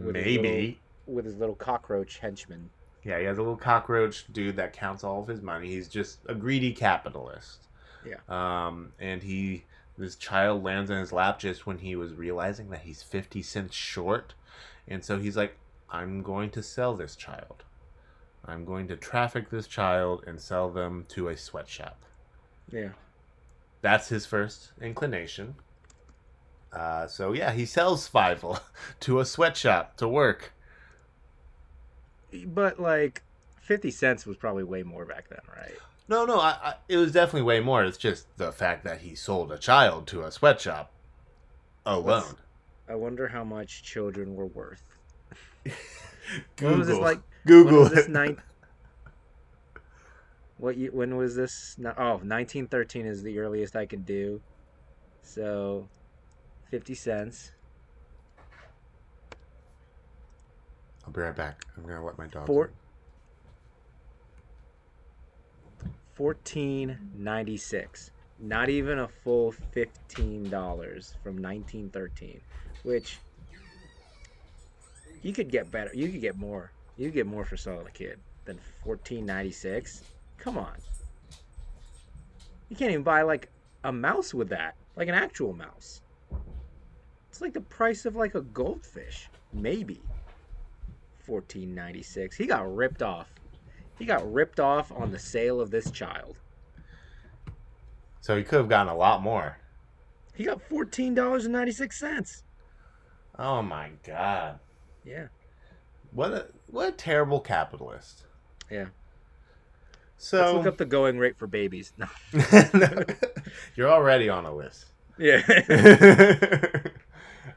[0.00, 2.70] With his Maybe, With his little cockroach henchman.
[3.04, 5.68] yeah, he has a little cockroach dude that counts all of his money.
[5.68, 7.66] He's just a greedy capitalist.
[8.04, 8.16] Yeah.
[8.28, 9.64] Um, and he,
[9.98, 13.74] this child lands in his lap just when he was realizing that he's fifty cents
[13.74, 14.34] short,
[14.88, 15.56] and so he's like,
[15.90, 17.64] "I'm going to sell this child."
[18.44, 22.02] I'm going to traffic this child and sell them to a sweatshop.
[22.72, 22.90] Yeah.
[23.82, 25.56] That's his first inclination.
[26.72, 28.60] Uh, so yeah, he sells Fievel
[29.00, 30.52] to a sweatshop to work.
[32.46, 33.22] But, like,
[33.60, 35.74] 50 cents was probably way more back then, right?
[36.08, 37.84] No, no, I, I, it was definitely way more.
[37.84, 40.92] It's just the fact that he sold a child to a sweatshop
[41.86, 42.36] alone.
[42.88, 44.82] I wonder how much children were worth.
[45.64, 45.76] Google.
[46.60, 47.20] When was this like?
[47.46, 48.40] Google when was this nine?
[50.58, 51.76] What year, when was this?
[51.80, 54.40] Oh, 1913 is the earliest I could do.
[55.22, 55.88] So,
[56.70, 57.52] 50 cents.
[61.04, 61.64] I'll be right back.
[61.76, 62.46] I'm gonna let my dog.
[62.46, 62.70] Four.
[66.16, 68.10] 1496.
[68.38, 70.50] Not even a full $15
[71.22, 72.40] from 1913,
[72.84, 73.18] which
[75.22, 75.90] you could get better.
[75.92, 76.70] You could get more.
[76.96, 80.02] You could get more for selling a kid than 1496.
[80.38, 80.76] Come on.
[82.68, 83.48] You can't even buy like
[83.84, 86.02] a mouse with that, like an actual mouse.
[87.40, 90.02] It's like the price of like a goldfish, maybe.
[91.24, 92.36] 1496.
[92.36, 93.32] He got ripped off.
[93.98, 96.36] He got ripped off on the sale of this child.
[98.20, 99.56] So he could have gotten a lot more.
[100.34, 102.42] He got $14.96.
[103.38, 104.58] Oh my god!
[105.02, 105.28] Yeah.
[106.10, 108.24] What a what a terrible capitalist.
[108.70, 108.88] Yeah.
[110.18, 111.94] So Let's look up the going rate for babies.
[111.96, 112.06] No.
[113.76, 114.92] you're already on a list.
[115.16, 115.40] Yeah.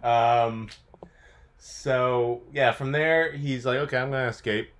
[0.03, 0.69] um,
[1.57, 4.71] so yeah, from there he's like, okay, I'm gonna escape,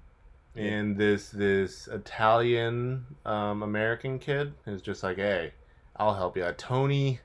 [0.55, 5.53] and this this Italian um, American kid is just like, hey,
[5.95, 7.19] I'll help you, Tony,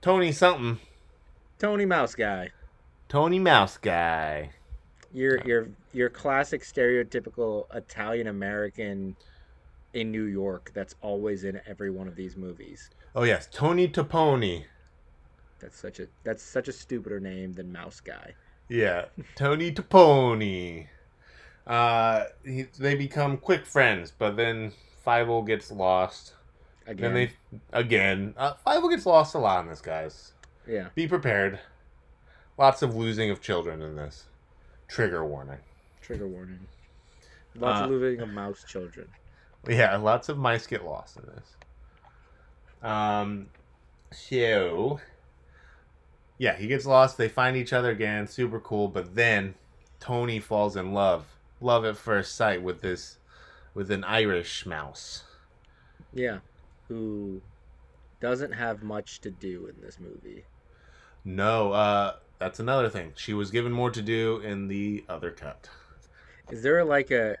[0.00, 0.78] Tony something,
[1.58, 2.50] Tony Mouse guy.
[3.08, 4.50] Tony Mouse guy.
[5.12, 9.16] Your your your classic stereotypical Italian American
[9.92, 12.90] in New York that's always in every one of these movies.
[13.14, 14.64] Oh yes, Tony Toponi.
[15.60, 18.34] That's such a that's such a stupider name than Mouse guy.
[18.68, 20.86] Yeah, Tony Toponi.
[21.66, 24.72] Uh, he, they become quick friends, but then
[25.06, 26.34] Fievel gets lost.
[26.86, 27.02] Again.
[27.02, 27.30] Then they
[27.72, 28.34] again.
[28.36, 30.32] Uh, Fievel gets lost a lot in this, guys.
[30.66, 30.88] yeah.
[30.94, 31.58] Be prepared.
[32.58, 34.24] Lots of losing of children in this.
[34.88, 35.58] Trigger warning.
[36.02, 36.58] Trigger warning.
[37.54, 39.08] Lots Uh, of losing of mouse children.
[39.68, 41.56] Yeah, lots of mice get lost in this.
[42.82, 43.48] Um,
[44.10, 45.00] so
[46.40, 47.18] yeah, he gets lost.
[47.18, 48.26] They find each other again.
[48.26, 48.88] Super cool.
[48.88, 49.56] But then
[50.00, 51.26] Tony falls in love,
[51.60, 53.18] love at first sight with this,
[53.74, 55.24] with an Irish mouse.
[56.14, 56.38] Yeah.
[56.88, 57.42] Who
[58.20, 60.44] doesn't have much to do in this movie.
[61.26, 63.12] No, uh, that's another thing.
[63.16, 65.68] She was given more to do in the other cut.
[66.50, 67.36] Is there like a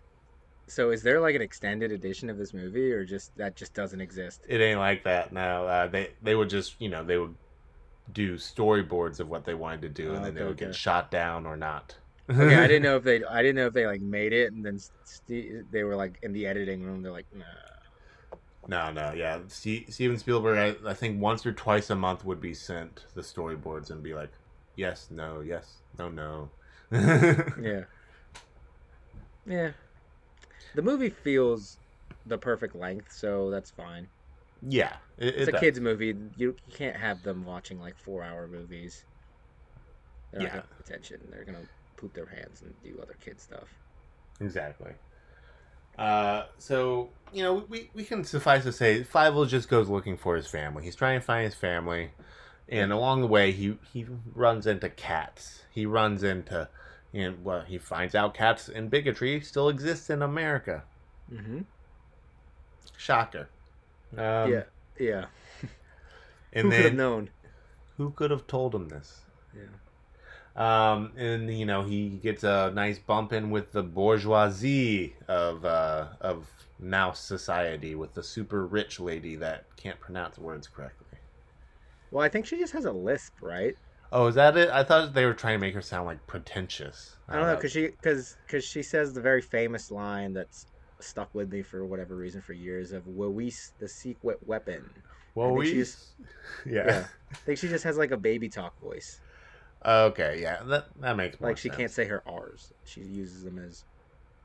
[0.66, 4.02] so is there like an extended edition of this movie or just that just doesn't
[4.02, 4.42] exist?
[4.46, 5.32] It ain't like that.
[5.32, 7.34] No, uh, they they would just you know they would
[8.12, 11.10] do storyboards of what they wanted to do, and then they Okay, would get shot
[11.10, 11.96] down or not.
[12.40, 14.64] Okay, I didn't know if they I didn't know if they like made it and
[14.64, 17.44] then Ste they were like in the editing room they're like nah.
[18.66, 19.40] No, no, yeah.
[19.48, 23.22] Ste Steven Spielberg, I, I think once or twice a month would be sent the
[23.22, 24.32] storyboards and be like,
[24.76, 26.50] yes, no, yes, no, no.
[27.54, 27.84] Yeah.
[29.44, 29.72] Yeah.
[30.74, 31.78] The movie feels
[32.26, 34.10] the perfect length, so that's fine.
[34.62, 35.60] Yeah, it, It's it a does.
[35.60, 36.06] kids movie.
[36.08, 39.04] You, you can't have them watching like four hour movies.
[40.32, 40.62] They're Yeah.
[40.78, 41.20] attention.
[41.30, 43.68] They're gonna poop their hands and do other kid stuff.
[44.40, 44.92] Exactly.
[45.98, 50.34] Uh, so you know, we, we can suffice to say, Fievel just goes looking for
[50.36, 50.84] his family.
[50.84, 52.10] He's trying to find his family,
[52.68, 55.62] and along the way, he he runs into cats.
[55.70, 56.68] He runs into,
[57.12, 60.82] you know, well, he finds out cats and bigotry still exists in America.
[61.32, 61.60] Mm-hmm.
[62.96, 63.48] Shocker.
[64.16, 64.62] Um, yeah,
[64.98, 65.26] yeah.
[66.52, 67.30] And Who could have then known?
[67.96, 69.20] who could have told him this?
[69.54, 69.70] Yeah.
[70.56, 76.08] Um, and you know he gets a nice bump in with the bourgeoisie of uh,
[76.20, 76.48] of
[76.80, 81.06] mouse society with the super rich lady that can't pronounce words correctly.
[82.10, 83.74] Well, I think she just has a lisp, right?
[84.12, 84.70] Oh, is that it?
[84.70, 87.16] I thought they were trying to make her sound like pretentious.
[87.28, 90.66] I don't know, cause she, cause, cause she says the very famous line that's
[91.02, 94.88] stuck with me for whatever reason for years of "Wawis, the secret weapon."
[95.34, 96.12] we she's-
[96.66, 96.84] yeah.
[96.86, 97.04] Yeah.
[97.32, 99.20] I think she just has like a baby talk voice.
[99.84, 101.76] Okay, yeah, that that makes more Like she sense.
[101.78, 102.72] can't say her R's.
[102.84, 103.84] She uses them as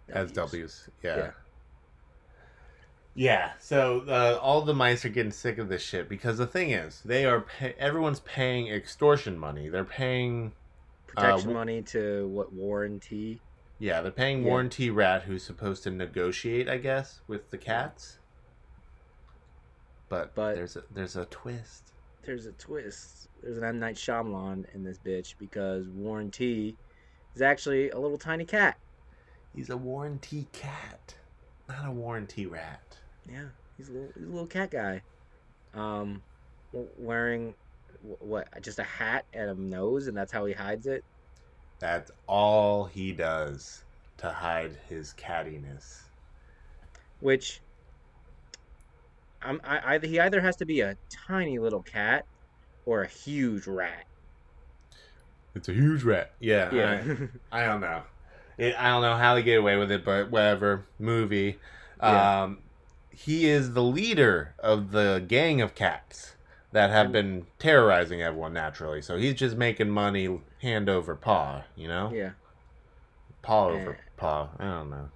[0.09, 0.35] as Ws.
[0.51, 0.89] W's.
[1.03, 1.17] Yeah.
[1.17, 1.31] Yeah.
[3.15, 3.51] Yeah.
[3.59, 7.01] So uh, all the mice are getting sick of this shit because the thing is,
[7.05, 9.69] they are pay- everyone's paying extortion money.
[9.69, 10.51] They're paying
[11.07, 13.39] Protection Uh, money to what Warren T.
[13.79, 14.49] Yeah, they're paying Yeah.
[14.49, 14.89] Warren T.
[14.89, 18.19] Rat, who's supposed to negotiate, I guess, with the cats.
[20.09, 21.93] But, But- there's a there's a twist.
[22.23, 23.27] There's a twist.
[23.41, 26.75] There's an M Night Shyamalan in this bitch because Warren T.
[27.35, 28.77] is actually a little tiny cat.
[29.53, 30.47] He's a Warren T.
[30.51, 31.15] Cat,
[31.69, 32.45] not a Warren T.
[32.45, 32.97] Rat.
[33.29, 33.45] Yeah,
[33.77, 35.01] he's a little, he's a little cat guy.
[35.73, 36.23] Um,
[36.97, 37.53] wearing
[38.19, 38.47] what?
[38.61, 41.03] Just a hat and a nose, and that's how he hides it.
[41.85, 43.83] That's all he does
[44.17, 46.01] to hide his cattiness.
[47.19, 47.61] Which,
[49.39, 52.25] I'm, I, I, he either has to be a tiny little cat
[52.87, 54.07] or a huge rat.
[55.53, 56.31] It's a huge rat.
[56.39, 56.73] Yeah.
[56.73, 57.03] Yeah,
[57.51, 58.01] I, I don't know.
[58.57, 60.87] It, I don't know how they get away with it, but whatever.
[60.97, 61.59] Movie.
[62.01, 62.45] Yeah.
[62.45, 62.57] Um,
[63.11, 66.33] he is the leader of the gang of cats
[66.71, 69.03] that have been terrorizing everyone naturally.
[69.03, 72.11] So he's just making money hand over paw, you know?
[72.13, 72.31] yeah,
[73.43, 73.97] Paw over Eh.
[74.17, 74.49] paw.
[74.59, 75.09] I don't know.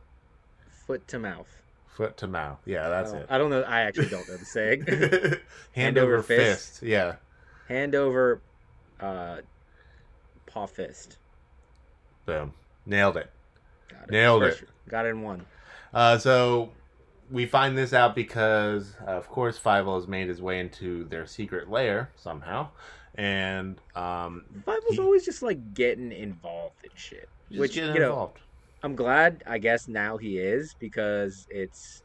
[0.85, 1.47] foot to mouth.
[1.87, 2.59] Foot to mouth.
[2.65, 3.25] Yeah, that's I it.
[3.29, 3.61] I don't know.
[3.63, 4.85] I actually don't know the saying.
[4.87, 5.39] hand,
[5.75, 6.69] Hand over, over fist.
[6.79, 6.83] fist.
[6.83, 7.15] Yeah.
[7.67, 8.41] Hand over,
[8.99, 9.37] uh,
[10.45, 11.17] paw fist.
[12.25, 12.53] Boom.
[12.85, 13.29] Nailed it.
[13.89, 14.11] Got it.
[14.11, 14.69] Nailed First- it.
[14.87, 15.45] Got it in one.
[15.93, 16.69] Uh, so
[17.31, 21.69] we find this out because, of course, Fievel has made his way into their secret
[21.69, 22.69] lair somehow,
[23.19, 27.27] and um, Fievel's He- always just like getting involved in shit.
[27.51, 28.39] Which getting you know, involved.
[28.81, 29.43] I'm glad.
[29.45, 32.01] I guess now he is because it's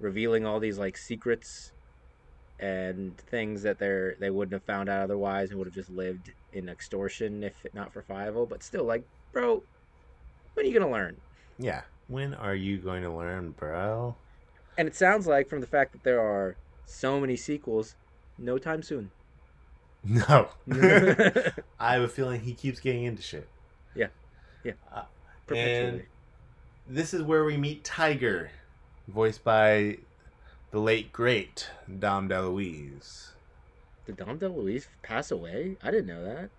[0.00, 1.72] revealing all these like secrets
[2.58, 6.32] and things that they're they wouldn't have found out otherwise and would have just lived
[6.52, 9.62] in extortion if not for Fievel But still, like, bro,
[10.54, 11.16] when are you gonna learn?
[11.58, 11.82] Yeah.
[12.08, 14.16] When are you going to learn, bro?
[14.78, 17.94] And it sounds like from the fact that there are so many sequels,
[18.38, 19.10] no time soon.
[20.04, 20.48] No.
[21.80, 23.48] I have a feeling he keeps getting into shit.
[23.94, 24.06] Yeah.
[24.64, 24.72] Yeah.
[24.92, 25.02] Uh
[25.46, 26.06] perpetually.
[26.88, 28.50] This is where we meet Tiger,
[29.08, 29.98] voiced by
[30.70, 33.30] the late great Dom DeLuise.
[34.06, 35.76] Did Dom DeLuise pass away?
[35.82, 36.50] I didn't know that.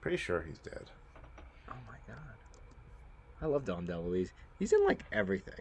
[0.00, 0.84] Pretty sure he's dead.
[1.68, 2.22] Oh my god.
[3.42, 4.30] I love Dom DeLuise.
[4.58, 5.60] He's in like everything.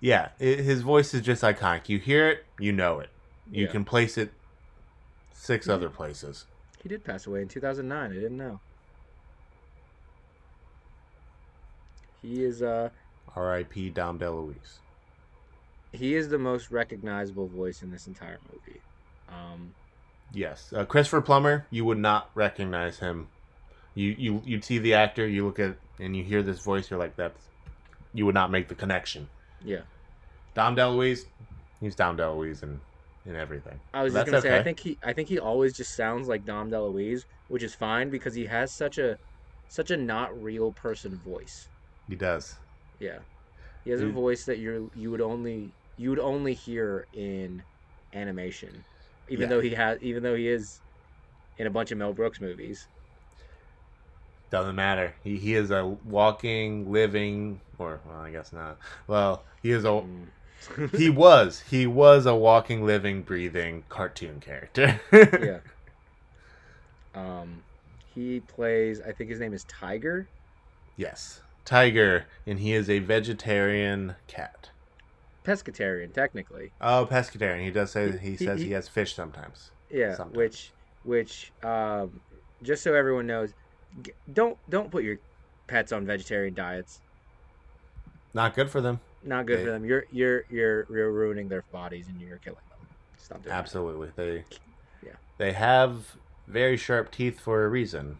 [0.00, 1.88] Yeah, it, his voice is just iconic.
[1.88, 3.10] You hear it, you know it.
[3.50, 3.70] You Yeah.
[3.70, 4.32] can place it
[5.42, 6.46] six other places.
[6.82, 8.10] He did pass away in 2009.
[8.10, 8.60] I didn't know.
[12.20, 12.90] He is uh
[13.34, 13.90] R.I.P.
[13.90, 14.78] Dom DeLuise.
[15.92, 18.80] he is the most recognizable voice in this entire movie.
[19.28, 19.72] Um
[20.34, 21.66] Yes, uh, Christopher Plummer.
[21.70, 23.28] You would not recognize him.
[23.94, 25.26] You you you'd see the actor.
[25.26, 26.90] You look at and you hear this voice.
[26.90, 27.48] You're like that's.
[28.14, 29.28] You would not make the connection.
[29.64, 29.82] yeah.
[30.54, 31.24] Dom DeLuise.
[31.80, 32.80] He's Dom DeLuise and
[33.24, 33.80] in everything.
[33.94, 36.44] I was just gonna say I think he I think he always just sounds like
[36.44, 39.18] Dom DeLuise, which is fine because he has such a
[39.68, 41.68] such a not real person voice.
[42.08, 42.58] He does.
[42.98, 43.20] Yeah.
[43.84, 47.64] He has a voice that you're you would only you would only hear in
[48.12, 48.84] animation.
[49.28, 49.48] Even Yeah.
[49.48, 50.80] though he has even though he is
[51.58, 52.88] in a bunch of Mel Brooks movies.
[54.50, 55.14] Doesn't matter.
[55.22, 58.78] He he is a walking, living, or well, I guess not.
[59.06, 60.30] Well, he is a Mm.
[60.92, 65.00] he was he was a walking, living, breathing cartoon character.
[65.12, 65.58] yeah.
[67.14, 67.62] Um
[68.14, 70.28] he plays I think his name is Tiger.
[70.96, 74.70] Yes, Tiger, and he is a vegetarian cat.
[75.44, 76.70] pescatarian technically.
[76.80, 77.62] Oh, pescatarian.
[77.64, 79.70] He does say that he, He- says he- he has fish sometimes.
[79.90, 80.36] Yeah, Sometimes.
[80.36, 80.72] which
[81.04, 82.20] which um,
[82.62, 83.52] just so everyone knows,
[84.32, 85.16] don't don't put your
[85.66, 87.00] pets on vegetarian diets.
[88.34, 89.00] Not good for them.
[89.24, 89.84] Not good They- for them.
[89.84, 92.88] You're you're you're you're ruining their bodies and you're killing them.
[93.18, 93.58] Stop doing that.
[93.58, 94.10] Absolutely.
[94.16, 94.44] They
[95.04, 95.12] Yeah.
[95.38, 96.16] They have
[96.48, 98.18] very sharp teeth for a reason.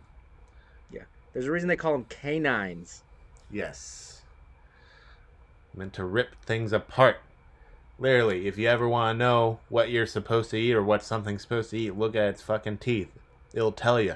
[0.90, 3.02] Yeah, there's a reason they call them canines.
[3.50, 4.22] Yes.
[5.74, 7.16] Meant to rip things apart.
[7.98, 11.42] Literally, if you ever want to know what you're supposed to eat or what something's
[11.42, 13.10] supposed to eat, look at its fucking teeth.
[13.54, 14.14] It'll tell you.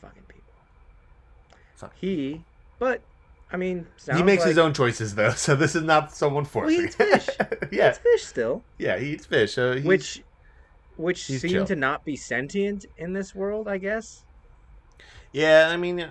[0.00, 0.52] Fucking people.
[1.76, 1.92] Fuck.
[2.00, 2.42] He,
[2.78, 3.00] but
[3.50, 6.68] I mean, he makes like, his own choices though, so this is not someone Well,
[6.68, 6.84] he forcing.
[6.86, 7.28] eats fish.
[7.72, 9.54] yeah, He eats fish still, yeah, he eats fish.
[9.54, 10.22] So he's, which
[10.96, 11.66] which he's seem chill.
[11.66, 13.68] to not be sentient in this world.
[13.68, 14.24] I guess.
[15.32, 16.08] yeah, I mean, you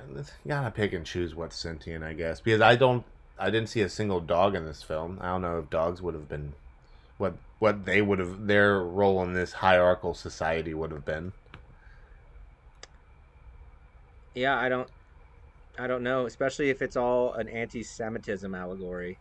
[0.47, 3.03] gotta pick and choose what's sentient, I guess, because I don't,
[3.37, 5.17] I didn't see a single dog in this film.
[5.21, 6.53] I don't know if dogs would have been,
[7.17, 11.33] what what they would have, their role in this hierarchical society would have been.
[14.35, 14.89] Yeah, I don't.
[15.79, 19.17] I don't know, especially if it's all an anti-Semitism allegory.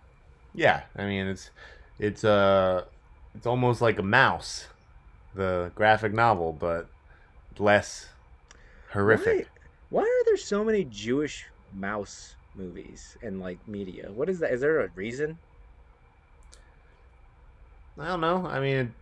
[0.54, 1.50] Yeah, I mean it's
[1.98, 2.84] it's uh
[3.34, 4.66] it's almost like a Maus,
[5.34, 6.88] the graphic novel, but
[7.58, 8.08] less
[8.92, 9.48] horrific.
[9.90, 14.10] Why, why are there so many Jewish mouse movies and like media?
[14.12, 14.52] What is that?
[14.52, 15.38] Is there a reason?
[17.98, 18.46] I don't know.
[18.46, 18.94] I mean,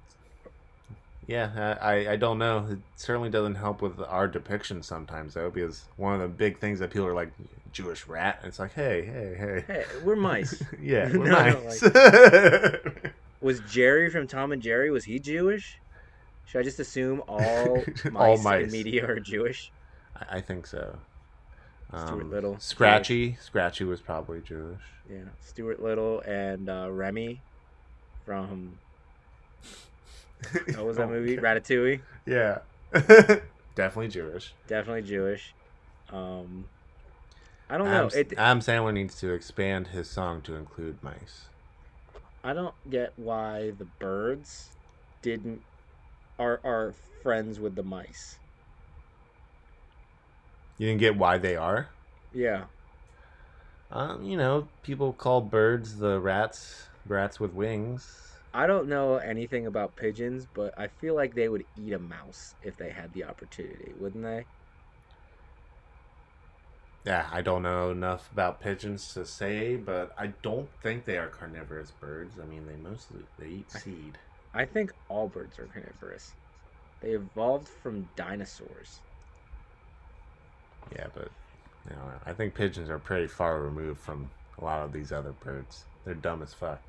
[1.27, 2.66] yeah, I I- don't know.
[2.70, 6.79] It certainly doesn't help with our depiction sometimes though, because one of the big things
[6.81, 7.31] that people are like
[7.72, 8.41] Jewish rat.
[8.45, 9.64] It's like, hey, hey, hey.
[9.66, 10.62] Hey, we're mice.
[10.81, 11.83] yeah, we're no, nice.
[13.41, 14.91] was Jerry from Tom and Jerry?
[14.91, 15.79] Was he Jewish?
[16.47, 19.72] Should I just assume all mice, All in media are Jewish?
[20.14, 20.99] I, I think so.
[21.91, 24.81] Stuart Um, Little, Scratchy, Scratchy was probably Jewish.
[25.11, 27.41] Yeah, Stuart Little and uh, Remy
[28.25, 28.79] from
[30.74, 31.37] what was that Oh, movie?
[31.37, 32.01] Ratatouille.
[32.26, 32.59] Yeah.
[33.74, 34.55] Definitely Jewish.
[34.66, 35.55] Definitely Jewish.
[36.11, 36.66] Um,
[37.68, 38.14] I don't Adam, know.
[38.14, 41.49] It, Adam Sandler needs to expand his song to include mice.
[42.45, 44.70] I don't get why the birds
[45.22, 45.62] didn't
[46.39, 48.39] are are friends with the mice.
[50.78, 51.89] You didn't get why they are?
[52.32, 52.64] Yeah.
[53.91, 58.24] Um, you know, people call birds the rats, rats with wings.
[58.55, 62.55] I don't know anything about pigeons, but I feel like they would eat a mouse
[62.62, 64.46] if they had the opportunity, wouldn't they?
[67.05, 71.28] Yeah, I don't know enough about pigeons to say, but I don't think they are
[71.30, 72.38] carnivorous birds.
[72.38, 74.20] I mean, they mostly they eat seed.
[74.55, 76.34] I think all birds are carnivorous.
[77.00, 79.05] They evolved from dinosaurs.
[80.90, 81.32] Yeah, but
[81.88, 85.32] you know, I think pigeons are pretty far removed from a lot of these other
[85.32, 85.88] birds.
[86.05, 86.84] They're dumb as fuck.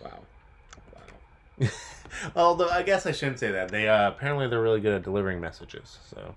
[0.00, 0.28] Wow.
[2.36, 3.70] Although I guess I shouldn't say that.
[3.70, 5.98] They uh, apparently they're really good at delivering messages.
[6.10, 6.34] So.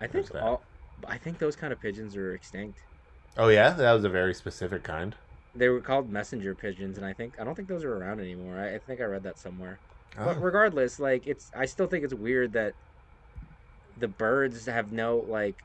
[0.00, 0.42] I think that.
[0.42, 0.62] all
[1.06, 2.80] I think those kind of pigeons are extinct.
[3.36, 5.14] Oh yeah, that was a very specific kind.
[5.54, 8.58] They were called messenger pigeons, and I think I don't think those are around anymore.
[8.58, 9.78] I, I think I read that somewhere.
[10.18, 10.26] Oh.
[10.26, 12.74] But regardless, like it's I still think it's weird that
[13.98, 15.56] the birds have no like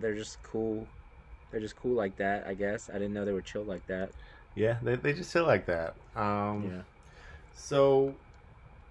[0.00, 0.86] they're just cool.
[1.50, 2.90] They're just cool like that, I guess.
[2.90, 4.10] I didn't know they were chill like that.
[4.54, 5.94] Yeah, they, they just sit like that.
[6.14, 6.82] Um, Yeah.
[7.58, 8.14] So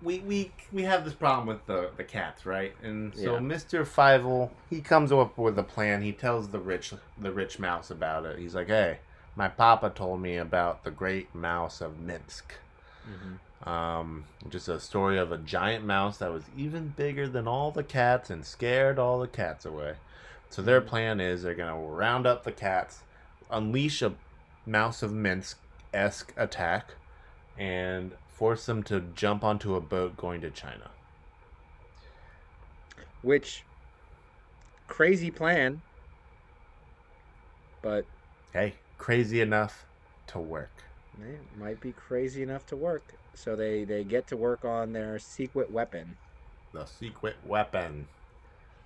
[0.02, 2.76] we we we have this problem with the the cats, right?
[2.84, 3.40] And so Yeah.
[3.40, 3.86] Mr.
[3.86, 6.02] Fievel, he comes up with a plan.
[6.02, 8.38] He tells the rich the rich mouse about it.
[8.38, 9.00] He's like, "Hey,
[9.36, 12.54] my papa told me about the great mouse of Minsk."
[13.06, 17.72] hmm Um, just a story of a giant mouse that was even bigger than all
[17.72, 19.96] the cats and scared all the cats away.
[20.50, 23.02] So their plan is they're gonna round up the cats,
[23.50, 24.14] unleash a
[24.66, 25.58] mouse of Minsk
[25.94, 26.94] esque attack,
[27.58, 30.92] and force them to jump onto a boat going to China.
[33.24, 33.64] Which
[34.88, 35.82] crazy plan,
[37.82, 38.06] but
[38.54, 39.86] Hey, crazy enough
[40.28, 40.70] to work.
[41.20, 43.04] it might be crazy enough to work.
[43.34, 46.16] So they they get to work on their secret weapon.
[46.74, 48.08] The secret weapon.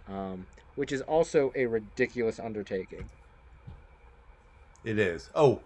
[0.07, 0.45] um,
[0.75, 3.09] which is also a ridiculous undertaking.
[4.83, 5.29] It is.
[5.35, 5.61] Oh.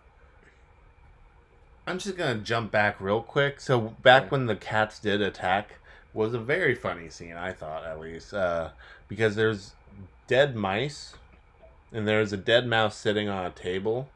[1.88, 3.60] I'm just gonna jump back real quick.
[3.60, 5.76] So back when the cats did attack
[6.14, 8.70] was a very funny scene, I thought at least, uh,
[9.08, 9.74] because there's
[10.28, 11.14] dead mice,
[11.92, 14.10] and there's a dead mouse sitting on a table,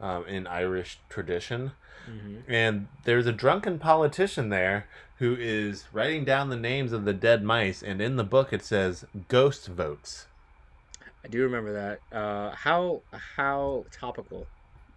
[0.00, 1.72] um, in Irish tradition,
[2.10, 2.52] Mm-hmm.
[2.52, 4.86] and there's a drunken politician there
[5.20, 8.62] who is writing down the names of the dead mice, and in the book it
[8.62, 10.26] says ghost votes.
[11.24, 12.00] I do remember that.
[12.14, 13.00] Uh, how
[13.36, 14.46] how topical.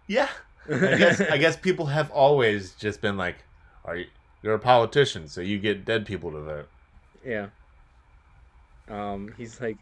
[0.06, 0.28] Yeah.
[0.70, 3.36] I guess I guess people have always just been like,
[3.84, 4.06] "Are you?
[4.42, 6.68] You're a politician, so you get dead people to vote."
[7.24, 7.48] Yeah.
[8.88, 9.76] Um, he's like,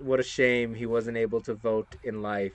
[0.00, 2.52] what a shame he wasn't able to vote in life.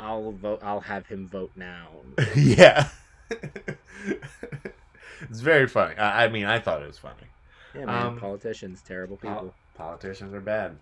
[0.00, 0.60] I'll vote.
[0.62, 1.88] I'll have him vote now.
[2.36, 2.88] yeah.
[3.30, 5.96] it's very funny.
[5.96, 7.28] I, I mean, I thought it was funny.
[7.74, 8.06] Yeah, man.
[8.06, 9.36] Um, politicians, terrible people.
[9.36, 10.76] Pol- politicians are bad.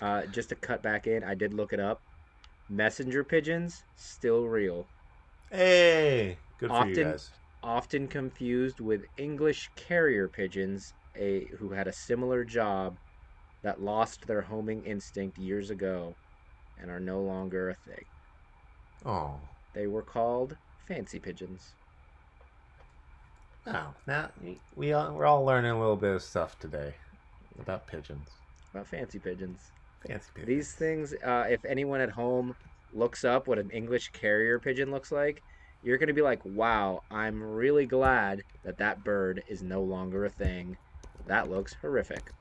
[0.00, 2.00] Uh, just to cut back in, I did look it up.
[2.68, 4.86] Messenger pigeons still real.
[5.50, 7.30] Hey, good for you Often- guys.
[7.62, 12.98] Often confused with English carrier pigeons, a who had a similar job
[13.62, 16.14] that lost their homing instinct years ago
[16.78, 18.04] and are no longer a thing.
[19.06, 19.40] Oh,
[19.72, 21.74] They were called fancy pigeons.
[23.66, 24.30] oh, now
[24.76, 26.94] we all, we're all learning a little bit of stuff today
[27.58, 28.28] about pigeons.
[28.72, 29.72] About fancy pigeons.
[30.06, 30.48] Fancy pigeons.
[30.48, 32.54] These things, uh, if anyone at home
[32.92, 35.42] looks up what an English carrier pigeon looks like,
[35.82, 40.24] you're going to be like, wow, I'm really glad that that bird is no longer
[40.24, 40.76] a thing.
[41.24, 42.32] That looks horrific.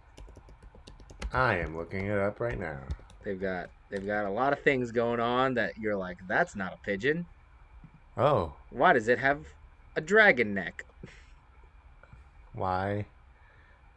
[1.33, 2.93] I am looking it up right now.
[3.23, 6.73] They've got they've got a lot of things going on that you're like, that's not
[6.73, 7.29] a pigeon.
[8.17, 9.47] Oh, Why does it have
[9.95, 10.85] a dragon neck?
[12.53, 13.11] why?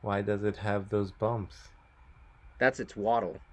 [0.01, 1.73] Why does it have those bumps?
[2.59, 3.46] That's its waddle.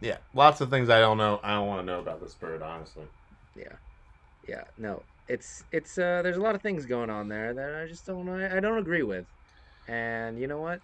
[0.00, 1.40] Yeah, lots of things I don't know.
[1.42, 3.06] I don't want to know about this bird, honestly.
[3.54, 3.76] Yeah,
[4.48, 4.64] yeah.
[4.76, 8.06] No, it's it's uh, there's a lot of things going on there that I just
[8.06, 9.26] don't I, I don't agree with,
[9.88, 10.82] and you know what?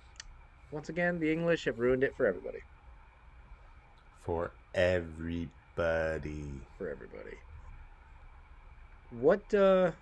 [0.71, 2.61] Once again, the English have ruined it for everybody.
[4.21, 6.69] For everybody.
[6.79, 7.39] For everybody.
[9.11, 9.53] What?
[9.55, 9.93] uh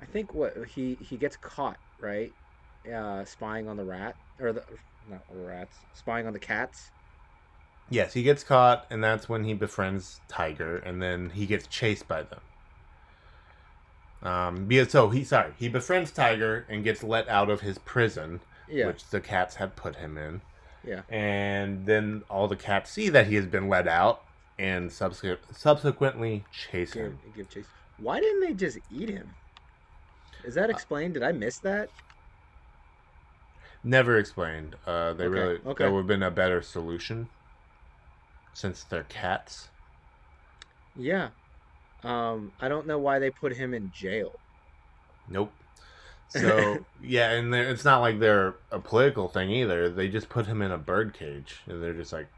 [0.00, 2.34] I think what he he gets caught right,
[2.92, 4.64] uh, spying on the rat or the
[5.10, 6.90] not rats, spying on the cats.
[7.90, 12.06] Yes, he gets caught, and that's when he befriends Tiger, and then he gets chased
[12.06, 12.40] by them.
[14.20, 18.40] Um, because so he sorry he befriends Tiger and gets let out of his prison,
[18.68, 20.40] Yeah, which the cats had put him in.
[20.84, 21.02] yeah.
[21.08, 24.22] And then all the cats see that he has been let out,
[24.58, 27.18] and subsequent, subsequently chase Give, him.
[27.36, 27.66] give chase.
[27.98, 29.30] Why didn't they just eat him?
[30.44, 31.14] Is that explained?
[31.14, 31.88] Did I miss that?
[33.88, 34.76] Never explained.
[34.86, 35.84] Uh, they Okay, really okay.
[35.84, 37.30] there would have been a better solution,
[38.52, 39.70] since they're cats.
[40.94, 41.30] Yeah.
[42.04, 44.40] Um, I don't know why they put him in jail.
[45.28, 45.52] Nope.
[46.28, 49.88] So yeah, and it's not like they're a political thing either.
[49.90, 52.30] They just put him in a bird cage, and they're just like,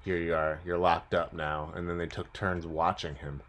[0.00, 0.60] "Here you are.
[0.64, 3.42] You're locked up now." And then they took turns watching him.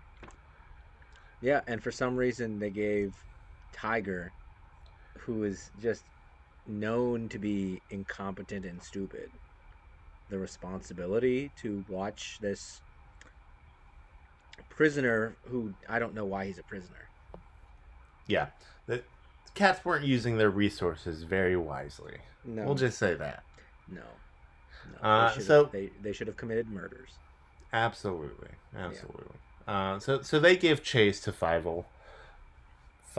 [1.41, 3.15] Yeah, and for some reason they gave
[3.71, 4.33] Tiger,
[5.19, 6.05] who is just
[6.69, 9.29] known to be incompetent and stupid,
[10.29, 12.81] the responsibility to watch this
[14.69, 17.09] prisoner who I don't know why he's a prisoner.
[18.27, 18.47] Yeah,
[18.85, 19.03] the
[19.55, 22.17] cats weren't using their resources very wisely.
[22.45, 23.43] No, We'll just say that.
[23.91, 24.01] no,
[25.01, 25.07] no.
[25.09, 27.11] Uh, they so- they they should have committed murders.
[27.73, 29.35] Absolutely, absolutely.
[29.67, 31.85] Uh, so so they give chase to Fievel.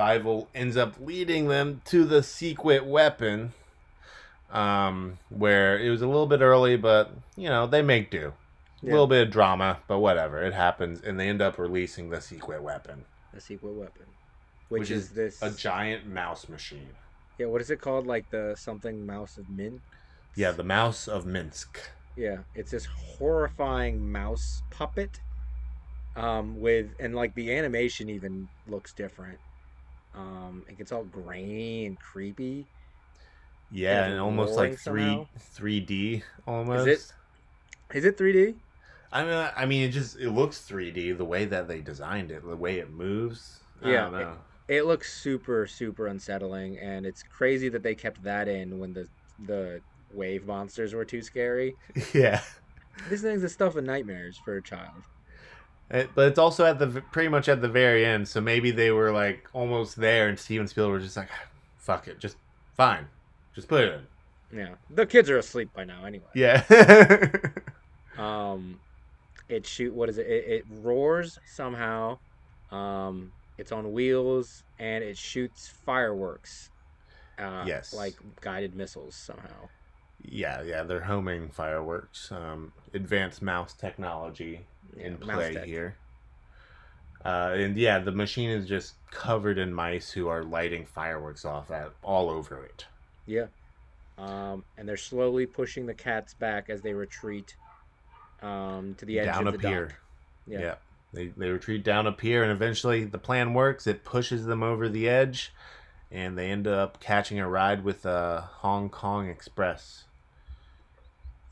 [0.01, 3.53] Fievel ends up leading them to the secret weapon,
[4.51, 8.33] um, where it was a little bit early, but you know they make do.
[8.83, 8.93] A Yeah.
[8.93, 12.63] little bit of drama, but whatever, it happens, and they end up releasing the secret
[12.63, 14.07] weapon, The secret weapon,
[14.71, 15.43] which, Which is, is this.
[15.43, 16.89] a giant mouse machine.
[17.37, 18.07] yeah, what is it called?
[18.07, 19.83] Like the something mouse of min.
[20.35, 21.79] Yeah, the mouse of Minsk.
[22.17, 25.21] Yeah, it's this horrifying mouse puppet.
[26.17, 29.39] Um, with and like the animation even looks different.
[30.15, 32.71] Um, it gets all grainy and creepy.
[33.71, 37.15] Yeah, and almost like three three D almost.
[37.93, 38.61] Is Is it 3D?
[39.13, 42.45] I mean, I mean, it just it looks 3D the way that they designed it,
[42.45, 43.61] the way it moves.
[43.83, 44.39] I Yeah, know.
[44.69, 49.09] It looks super super unsettling, and it's crazy that they kept that in when the
[49.39, 51.77] the wave monsters were too scary.
[52.15, 52.41] yeah,
[53.05, 55.07] This thing's the stuff of nightmares for a child.
[55.91, 58.91] It- but it's also at the pretty much at the very end, so maybe they
[58.91, 61.29] were like almost there, and Steven Spielberg was just like,
[61.79, 62.37] "Fuck it, just
[62.77, 63.07] fine,
[63.55, 66.27] just put it in." Yeah, the kids are asleep by now anyway.
[66.35, 66.65] Yeah,
[68.19, 68.79] Um,
[69.49, 69.95] it shoot.
[69.95, 70.27] What is it?
[70.27, 72.19] It, it roars somehow.
[72.71, 76.71] Um, it's on wheels and it shoots fireworks.
[77.39, 77.95] Uh, Yes.
[77.95, 79.69] like guided missiles somehow.
[80.23, 80.83] yeah, yeah.
[80.83, 82.31] They're homing fireworks.
[82.31, 84.61] Um, advanced mouse technology
[84.97, 85.97] in mouse play here.
[87.25, 91.71] Uh, and yeah, the machine is just covered in mice who are lighting fireworks off
[91.71, 92.87] at all over it.
[93.27, 93.47] Yeah.
[94.19, 97.57] Um, and they're slowly pushing the cats back as they retreat.
[98.43, 99.87] um, to the edge down of a the pier.
[99.89, 99.97] dock.
[100.47, 100.59] Yeah.
[100.61, 100.75] Yeah.
[101.13, 103.87] They they retreat down a pier, and eventually the plan works.
[103.87, 105.53] It pushes them over the edge,
[106.11, 110.05] and they end up catching a ride with a Hong Kong Express.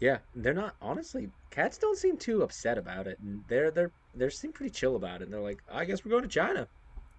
[0.01, 1.31] Yeah, they're not honestly.
[1.51, 5.21] Cats don't seem too upset about it, and they're they're they seem pretty chill about
[5.21, 5.25] it.
[5.25, 6.69] And they're like, I guess we're going to China.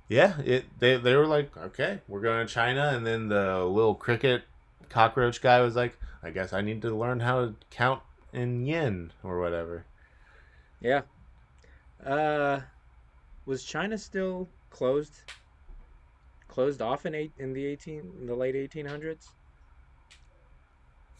[0.07, 3.95] Yeah, it they they were like, okay, we're going to China, and then the little
[3.95, 4.43] cricket
[4.89, 8.01] cockroach guy was like, I guess I need to learn how to count
[8.33, 9.85] in yen or whatever.
[10.79, 11.01] Yeah.
[12.03, 12.61] Uh,
[13.45, 15.21] was China still closed?
[16.47, 19.29] Closed off in eight in the eighteen in the late eighteen hundreds.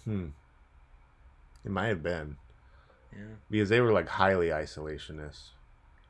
[0.05, 0.28] Hmm.
[1.70, 2.36] It might have been
[3.13, 3.36] Yeah.
[3.51, 5.49] because they were like highly isolationist.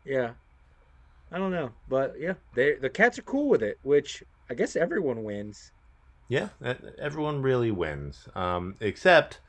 [0.06, 0.32] Yeah.
[1.34, 4.76] I don't know, but yeah, they the cats are cool with it, which I guess
[4.78, 5.72] everyone wins.
[6.30, 6.50] Yeah,
[6.98, 8.28] everyone really wins.
[8.36, 9.40] Um, except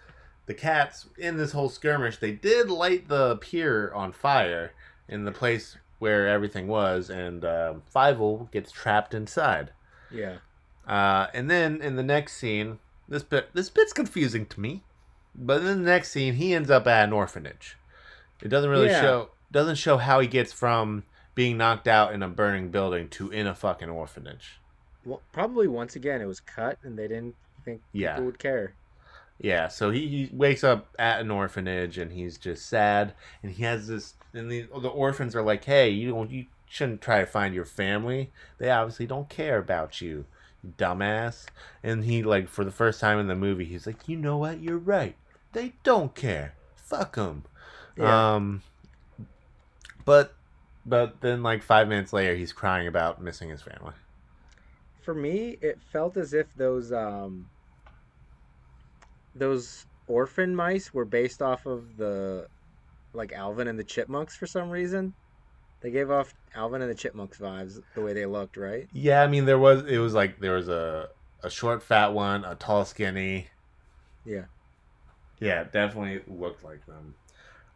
[0.46, 4.72] the cats in this whole skirmish, they did light the pier on fire
[5.08, 9.70] in the place where everything was, and uh, Fievel gets trapped inside.
[10.10, 10.38] Yeah.
[10.86, 14.82] Uh, and then in the next scene, this bit this bit's confusing to me,
[15.34, 17.76] but in the next scene, he ends up at an orphanage.
[18.42, 19.00] It doesn't really Yeah.
[19.00, 21.02] show doesn't show how he gets from
[21.34, 24.60] being knocked out in a burning building to in a fucking orphanage.
[25.04, 28.12] Well, probably once again it was cut, and they didn't think Yeah.
[28.14, 28.74] people would care.
[29.38, 33.62] Yeah, so he, he wakes up at an orphanage and he's just sad, and he
[33.64, 34.14] has this.
[34.34, 37.64] And the the orphans are like, "Hey, you don't you shouldn't try to find your
[37.64, 38.30] family.
[38.58, 40.26] They obviously don't care about you, you
[40.78, 41.46] dumbass."
[41.82, 44.60] And he like for the first time in the movie, he's like, "You know what?
[44.60, 45.16] You're right.
[45.52, 46.54] They don't care.
[46.76, 47.44] Fuck them."
[47.96, 48.34] Yeah.
[48.34, 48.62] Um,
[50.04, 50.34] but
[50.86, 53.94] but then like five minutes later, he's crying about missing his family.
[55.02, 57.48] For me, it felt as if those um
[59.34, 62.48] those orphan mice were based off of the
[63.12, 65.14] like Alvin and the Chipmunks for some reason.
[65.80, 68.88] They gave off Alvin and the Chipmunks vibes the way they looked, right?
[68.92, 71.08] Yeah, I mean there was it was like there was a
[71.42, 73.48] a short fat one, a tall skinny.
[74.24, 74.44] Yeah.
[75.38, 77.14] Yeah, definitely looked like them.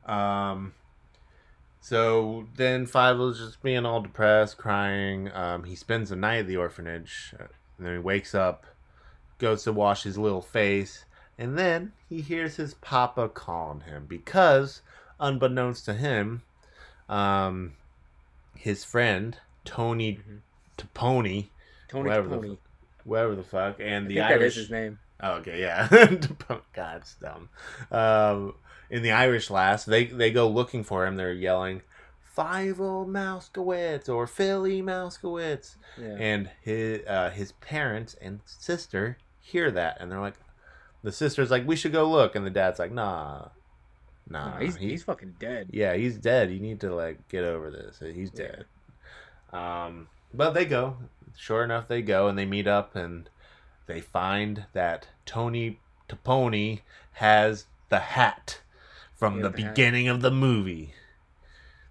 [0.06, 0.74] Um
[1.84, 5.30] so then Fievel was just being all depressed, crying.
[5.34, 8.64] Um, he spends the night at the orphanage, and then he wakes up,
[9.36, 11.04] goes to wash his little face,
[11.36, 14.80] and then he hears his papa calling him because,
[15.20, 16.40] unbeknownst to him,
[17.10, 17.74] um,
[18.64, 19.36] his friend
[19.66, 20.40] Tony Mhm.
[20.78, 21.48] Toponi,
[21.88, 22.56] Tony Whatever the
[23.04, 24.54] whatever the fuck, and I the think that is Irish.
[24.54, 24.98] his name.
[25.20, 25.86] Oh, okay, yeah.
[26.72, 27.48] God, it's dumb.
[27.92, 28.54] Um,
[28.90, 31.16] in the Irish last, they they go looking for him.
[31.16, 31.82] They're yelling,
[32.36, 36.16] "Fievel Mousekewitz" or "Filly Mousekewitz," Yeah.
[36.18, 40.34] and his uh, his parents and sister hear that, and they're like,
[41.02, 43.48] the sister's like, "We should go look," and the dad's like, "Nah,
[44.28, 45.68] nah, No, he's he- he's fucking dead.
[45.72, 46.50] yeah, he's dead.
[46.50, 47.98] You need to like get over this.
[48.00, 48.46] He's Yeah.
[48.46, 48.64] dead."
[49.52, 50.96] Um, but they go.
[51.36, 53.28] Sure enough, they go and they meet up and
[53.86, 56.80] they find that Tony Toponi
[57.12, 58.60] has the hat
[59.14, 59.74] from He the the hat.
[59.74, 60.94] beginning of the movie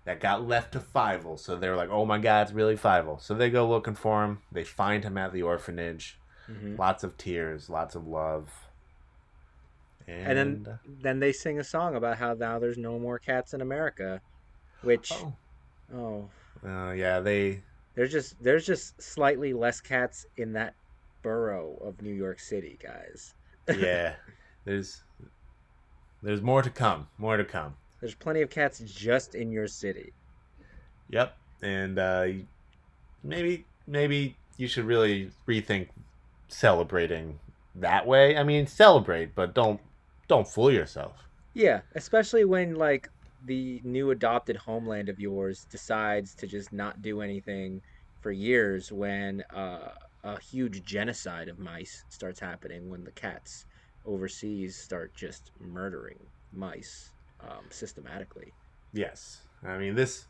[0.05, 1.39] that got left to Fievel.
[1.39, 4.41] So they're like, "Oh my God, it's really Fievel." So they go looking for him.
[4.51, 6.19] They find him at the orphanage.
[6.47, 8.67] hmm Lots of tears, lots of love.
[10.07, 13.53] And, And then then they sing a song about how now there's no more cats
[13.53, 14.21] in America,
[14.81, 15.33] which oh,
[15.95, 16.29] oh
[16.65, 17.61] uh, yeah, they
[17.95, 20.75] there's just there's just slightly less cats in that
[21.21, 23.33] borough of New York City, guys.
[23.77, 24.15] yeah
[24.65, 25.03] there's
[26.21, 30.11] there's more to come more to come There's plenty of cats just in your city.
[31.09, 32.27] yep and uh
[33.23, 35.87] maybe maybe you should really rethink
[36.49, 37.39] celebrating
[37.75, 39.79] that way i mean celebrate but don't
[40.27, 43.09] don't fool yourself Yeah, especially when like
[43.45, 47.81] the new adopted homeland of yours decides to just not do anything
[48.21, 49.89] for years when uh,
[50.23, 53.65] a huge genocide of mice starts happening when the cats
[54.05, 56.19] overseas start just murdering
[56.51, 57.11] mice
[57.41, 58.53] um, systematically.
[58.93, 60.27] yes i mean this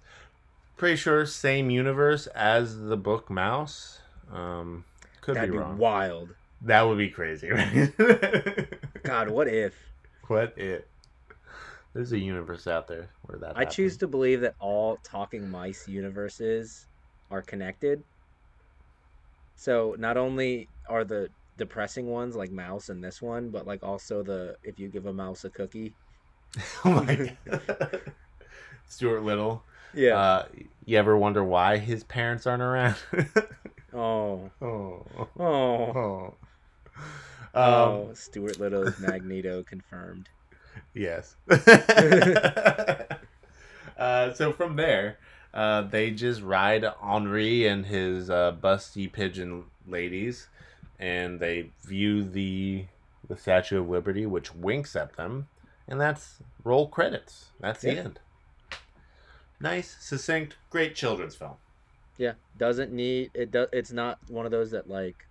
[0.78, 4.00] pretty sure same universe as the book Maus
[4.32, 4.86] um
[5.22, 6.36] could That'd be be wrong wild.
[6.64, 7.94] That would be crazy right
[9.04, 9.76] God, what if?
[10.28, 10.84] what if?
[11.94, 15.88] there's a universe out there where that I choose to believe that all talking mice
[15.88, 16.88] universes
[17.30, 18.04] are connected.
[19.56, 24.24] So not only are the depressing ones like Maus and this one, but like also
[24.24, 25.94] the if you give a mouse a cookie.
[26.86, 28.02] oh my god.
[28.88, 29.64] Stuart Little.
[29.94, 30.18] Yeah.
[30.18, 30.46] Uh,
[30.86, 32.96] you ever wonder why his parents aren't around?
[33.94, 34.50] oh.
[34.62, 35.06] oh.
[35.40, 35.40] Oh.
[35.40, 36.36] Oh.
[37.56, 38.10] Um, oh.
[38.16, 40.28] Stuart Little's Magneto confirmed.
[40.96, 41.36] Yes.
[43.96, 45.20] uh, so from there,
[45.54, 50.48] uh, they just ride Henri and his uh, busty pigeon ladies,
[50.98, 52.86] and they view the
[53.28, 55.48] the Statue of Liberty, which winks at them,
[55.88, 57.52] and that's roll credits.
[57.60, 58.20] That's the end.
[59.60, 61.56] Nice, succinct, great children's film.
[62.18, 63.52] Yeah, doesn't need it.
[63.52, 65.26] Do, it's not one of those that like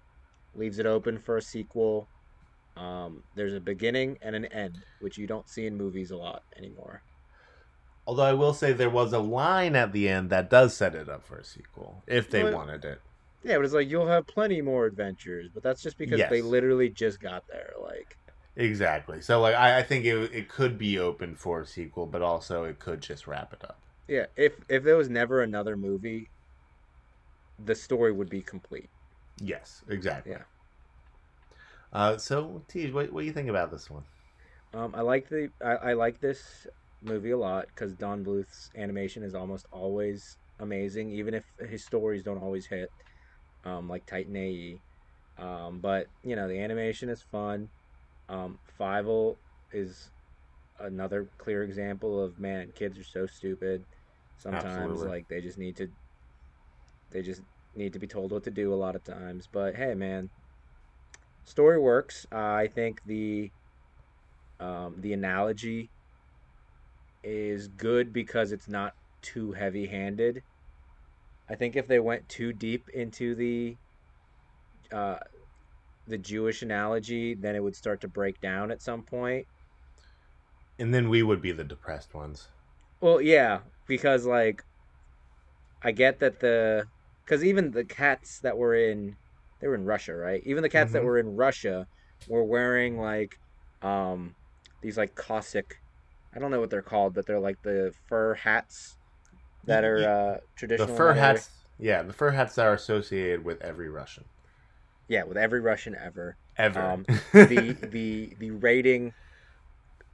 [0.54, 2.10] leaves it open for a sequel.
[2.76, 6.44] Um, there's a beginning and an end, which you don't see in movies a lot
[6.56, 7.04] anymore.
[8.06, 11.08] Although I will say there was a line at the end that does set it
[11.08, 13.02] up for a sequel if they Well, wanted it.
[13.42, 16.90] Yeah, but it's like you'll have plenty more adventures, but that's just because they literally
[16.90, 17.72] just got there.
[17.80, 18.18] Like,
[18.56, 19.20] Exactly.
[19.20, 22.64] So like I, I think it it could be open for a sequel, but also
[22.64, 23.82] it could just wrap it up.
[24.08, 26.30] yeah, if if there was never another movie,
[27.58, 28.90] the story would be complete.
[29.42, 30.32] Yes, exactly.
[30.32, 30.44] Yeah.
[31.92, 34.04] Uh, so Tej, what what do you think about this one?
[34.72, 36.66] Um, I like the I, I like this
[37.02, 42.22] movie a lot because Don Bluth's animation is almost always amazing, even if his stories
[42.22, 42.90] don't always hit,
[43.64, 44.82] um, like Titan AE.
[45.38, 47.68] Um, but you know the animation is fun.
[48.28, 49.36] Um, Fievel
[49.72, 50.10] is
[50.80, 53.84] another clear example of man, kids are so stupid.
[54.38, 55.08] Sometimes Absolutely.
[55.08, 55.88] like they just need to
[57.10, 57.42] they just
[57.74, 59.48] need to be told what to do a lot of times.
[59.50, 60.30] But hey, man,
[61.44, 62.26] story works.
[62.32, 63.52] Uh, I think the
[64.60, 65.90] um, the analogy
[67.22, 70.42] is good because it's not too heavy handed.
[71.48, 73.76] I think if they went too deep into the
[74.90, 75.18] uh,
[76.06, 79.46] the Jewish analogy, then it would start to break down at some point.
[80.78, 82.48] And then we would be the depressed ones.
[83.00, 84.62] Well, yeah, because like
[85.82, 86.88] I get that the
[87.32, 89.16] because even the cats that were in
[89.58, 90.42] they were in Russia, right?
[90.44, 91.06] Even the cats that Mhm.
[91.06, 91.86] were in Russia
[92.28, 93.38] were wearing like
[93.80, 94.34] um
[94.82, 95.76] these like Cossack
[96.36, 98.98] I don't know what they're called, but they're like the fur hats
[99.64, 100.36] that are uh
[100.76, 104.24] The fur that hats, yeah, the fur hats that are associated with every Russian
[105.08, 106.36] Yeah, with every Russian ever.
[106.56, 106.92] ever.
[106.92, 107.06] Um,
[107.48, 109.14] the the the rating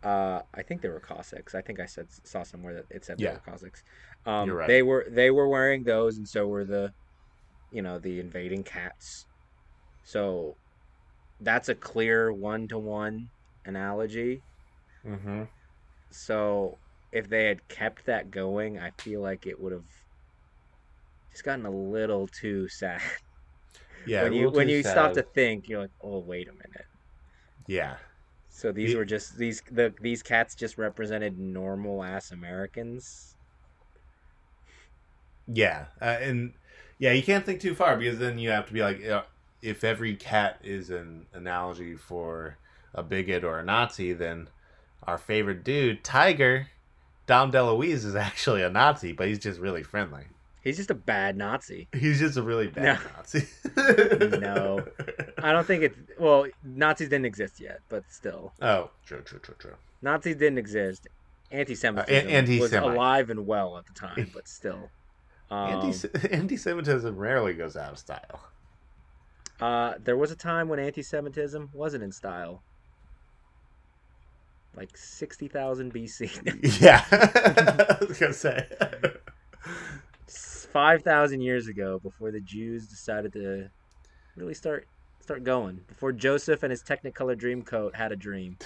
[0.03, 3.19] uh i think they were cossacks i think i said saw somewhere that it said
[3.21, 3.33] they Yeah.
[3.33, 3.83] were cossacks
[4.27, 4.66] um right.
[4.66, 6.93] they were they were wearing those and so were the
[7.71, 9.27] you know the invading cats.
[10.03, 10.59] So
[11.41, 13.31] that's a clear one-to-one
[13.66, 14.45] analogy.
[15.03, 15.45] Hmm
[16.11, 16.81] so
[17.12, 19.89] if they had kept that going i feel like it would have
[21.31, 23.01] just gotten a little too sad.
[24.05, 26.87] Yeah, when you when you stop to think you're like oh wait a minute.
[27.66, 27.99] Yeah,
[28.49, 33.37] So these The- were just these the these cats just represented normal ass Americans.
[35.47, 36.55] yeah, uh, and
[36.99, 39.01] yeah, you can't think too far because then you have to be like,
[39.63, 42.57] if every cat is an analogy for
[42.95, 44.49] a bigot or a Nazi, then
[45.05, 46.69] our favorite dude, Tiger,
[47.27, 50.25] Dom DeLuise, is actually a Nazi, but he's just really friendly.
[50.63, 51.89] He's just a bad Nazi.
[51.93, 53.11] He's just a really bad No.
[53.17, 53.47] Nazi.
[54.41, 54.85] No.
[55.39, 59.55] I don't think it's well, Nazis didn't exist yet, but still, Oh, true, true, true,
[59.59, 59.75] true.
[60.03, 61.07] Nazis didn't exist.
[61.51, 64.91] Anti-Semitism Uh, was alive and well at the time, but still.
[65.51, 68.41] Um, Anti anti-Semitism rarely goes out of style.
[69.61, 72.63] uh, there was a time when anti-Semitism wasn't in style,
[74.77, 76.81] like sixty thousand BC.
[76.83, 77.05] yeah,
[78.01, 78.67] I was gonna say.
[80.27, 83.71] five thousand years ago, before the Jews decided to
[84.37, 84.87] really start
[85.21, 88.59] start going, before Joseph and his Technicolor Dreamcoat had a dream.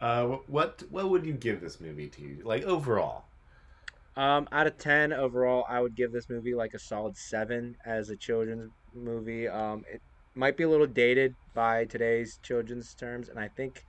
[0.00, 2.38] uh, what what would you give this movie to you?
[2.44, 3.24] Like overall?
[4.16, 8.08] Um, out of ten overall, I would give this movie like a solid seven as
[8.10, 9.46] a children's movie.
[9.46, 10.02] Um, it
[10.34, 13.84] might be a little dated by today's children's terms, and I think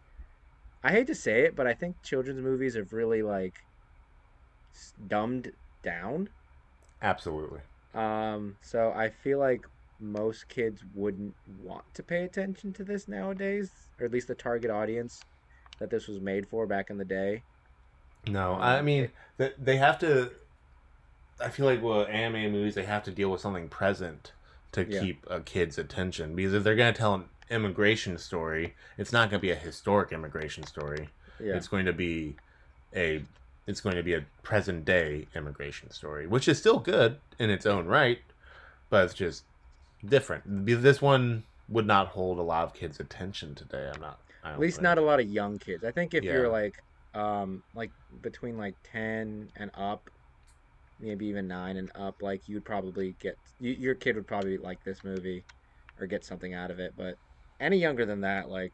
[0.83, 3.55] I hate to say it, but I think children's movies have really like
[5.07, 5.51] dumbed
[5.81, 6.29] down.
[7.01, 7.61] Absolutely.
[7.93, 9.65] Um, so I feel like
[9.99, 14.69] most kids wouldn't want to pay attention to this nowadays, or at least the target
[14.69, 15.25] audience
[15.79, 17.43] that this was made for back in the day.
[18.25, 20.31] No, I mean th- they have to.
[21.39, 24.31] I feel like with anime movies, they have to deal with something present
[24.71, 24.99] to Yeah.
[25.01, 26.35] keep a kid's attention.
[26.35, 30.63] Because if they're gonna tell an immigration story, it's not gonna be a historic immigration
[30.65, 31.09] story.
[31.39, 32.35] Yeah, It's going to be
[32.95, 33.23] a
[33.67, 37.65] it's going to be a present day immigration story, which is still good in its
[37.65, 38.19] own right,
[38.89, 39.43] but it's just
[40.05, 40.43] different.
[40.65, 43.91] This one would not hold a lot of kids' attention today.
[43.93, 44.19] I'm not.
[44.43, 44.83] I at least think.
[44.83, 45.83] not a lot of young kids.
[45.83, 46.31] I think if Yeah.
[46.33, 46.81] you're like,
[47.17, 47.91] um, like
[48.21, 50.09] between like ten and up,
[50.99, 54.83] maybe even nine and up, like you'd probably get you, your kid would probably like
[54.83, 55.43] this movie
[55.99, 56.93] or get something out of it.
[56.95, 57.15] But
[57.59, 58.73] any younger than that, like,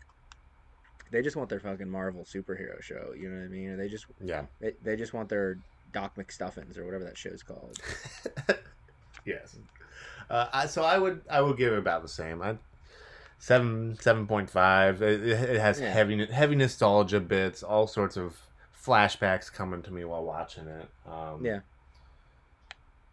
[1.12, 3.14] they just want their fucking Marvel superhero show.
[3.18, 3.70] You know what I mean?
[3.70, 4.46] or They just Yeah.
[4.60, 5.60] they, they just want their
[5.91, 7.78] Doc McStuffins or whatever that show's called.
[9.26, 9.58] yes.
[10.30, 12.41] Uh, I, so I would I would give it about the same.
[12.41, 12.58] I
[13.44, 15.02] seven seven point five.
[15.02, 15.91] It, it has Yeah.
[15.91, 18.38] heavy heavy nostalgia bits, all sorts of
[18.86, 20.88] flashbacks coming to me while watching it.
[21.06, 21.60] Um, Yeah.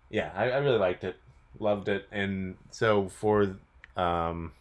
[0.08, 1.16] yeah, I, I really liked it,
[1.58, 3.56] loved it, and so for
[3.96, 4.52] um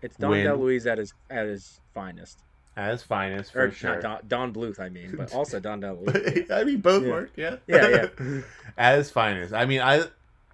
[0.00, 2.38] It's Don When- DeLuise at his at his finest,
[2.74, 4.00] as finest for or sure.
[4.00, 6.50] not Don, Don Bluth, I mean, but also Don DeLuise.
[6.50, 7.10] I mean, both Yeah.
[7.10, 7.30] work.
[7.36, 7.56] Yeah.
[7.66, 8.40] Yeah, yeah.
[8.78, 9.52] as finest.
[9.52, 10.04] I mean, I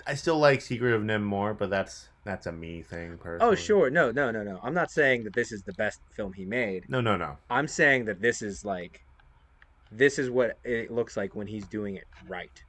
[0.07, 3.19] I still like Secret of NIMH more, but that's that's a me thing.
[3.19, 3.53] Personally.
[3.53, 4.61] Oh sure, no, no, no, no.
[4.63, 6.89] I'm not saying that this is the best film he made.
[6.89, 7.37] No, no, no.
[7.51, 9.05] I'm saying that this is like,
[9.91, 12.63] this is what it looks like when he's doing it right.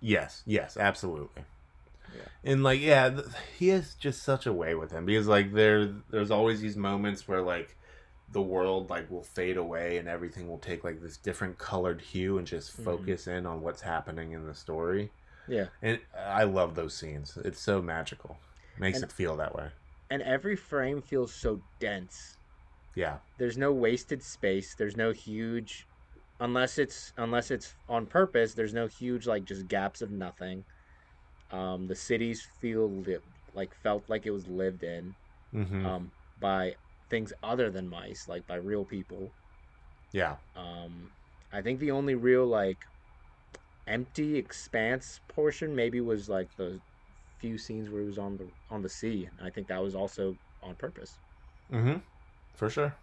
[0.00, 1.44] Yes, yes, absolutely.
[2.14, 2.50] Yeah.
[2.52, 3.26] And like, yeah, th-
[3.58, 7.26] he has just such a way with him because like there, there's always these moments
[7.26, 7.76] where like
[8.32, 12.38] the world like will fade away and everything will take like this different colored hue
[12.38, 12.84] and just Mhm.
[12.84, 15.10] focus in on what's happening in the story.
[15.48, 15.66] Yeah.
[15.82, 17.36] And I love those scenes.
[17.44, 18.38] It's so magical.
[18.78, 19.68] Makes And- it feel that way.
[20.10, 22.36] And every frame feels so dense.
[22.94, 23.18] Yeah.
[23.38, 24.74] There's no wasted space.
[24.74, 25.86] There's no huge,
[26.40, 28.52] unless it's unless it's on purpose.
[28.52, 30.64] There's no huge like just gaps of nothing.
[31.50, 33.24] Um, the cities feel lived,
[33.54, 35.14] like felt like it was lived in
[35.50, 36.74] hmm um, by
[37.10, 39.30] things other than mice, like by real people.
[40.12, 40.36] yeah.
[40.56, 41.10] Um,
[41.52, 42.78] I think the only real like
[43.92, 46.80] empty expanse portion maybe was like the
[47.38, 49.28] few scenes where he was on the on the sea.
[49.42, 51.18] I think that was also on purpose.
[51.72, 51.98] Mm-hmm.
[52.54, 52.94] For sure.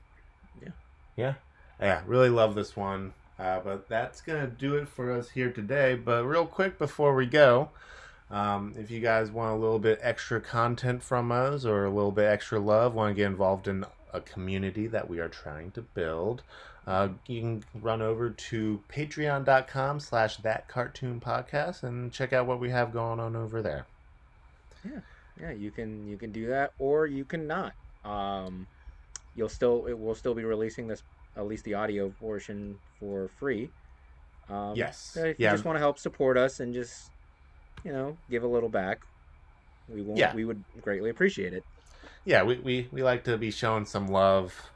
[0.61, 0.71] Yeah.
[1.15, 1.33] Yeah.
[1.79, 2.01] Yeah.
[2.07, 3.13] Really love this one.
[3.37, 5.95] Uh, but that's gonna do it for us here today.
[5.95, 7.69] But real quick before we go,
[8.31, 12.11] um, if you guys want a little bit extra content from us or a little
[12.11, 15.81] bit extra love, want to get involved in a community that we are trying to
[15.81, 16.43] build,
[16.89, 22.59] uh, you can run over to patreon.com slash that cartoon podcast and check out what
[22.59, 23.85] we have going on over there.
[24.83, 24.99] Yeah,
[25.39, 27.73] Yeah, you can you can do that or you can not.
[28.03, 28.65] Um,
[29.35, 31.03] you'll still it will still be releasing this
[31.37, 33.69] at least the audio portion for free.
[34.49, 35.15] Um, Yes.
[35.15, 35.51] if you Yeah.
[35.51, 37.11] just want to help support us and just
[37.83, 39.01] you know give a little back,
[39.87, 40.17] we won't.
[40.17, 40.33] Yeah.
[40.33, 41.63] We would greatly appreciate it.
[42.25, 44.71] yeah, we, we, we like to be showing some love.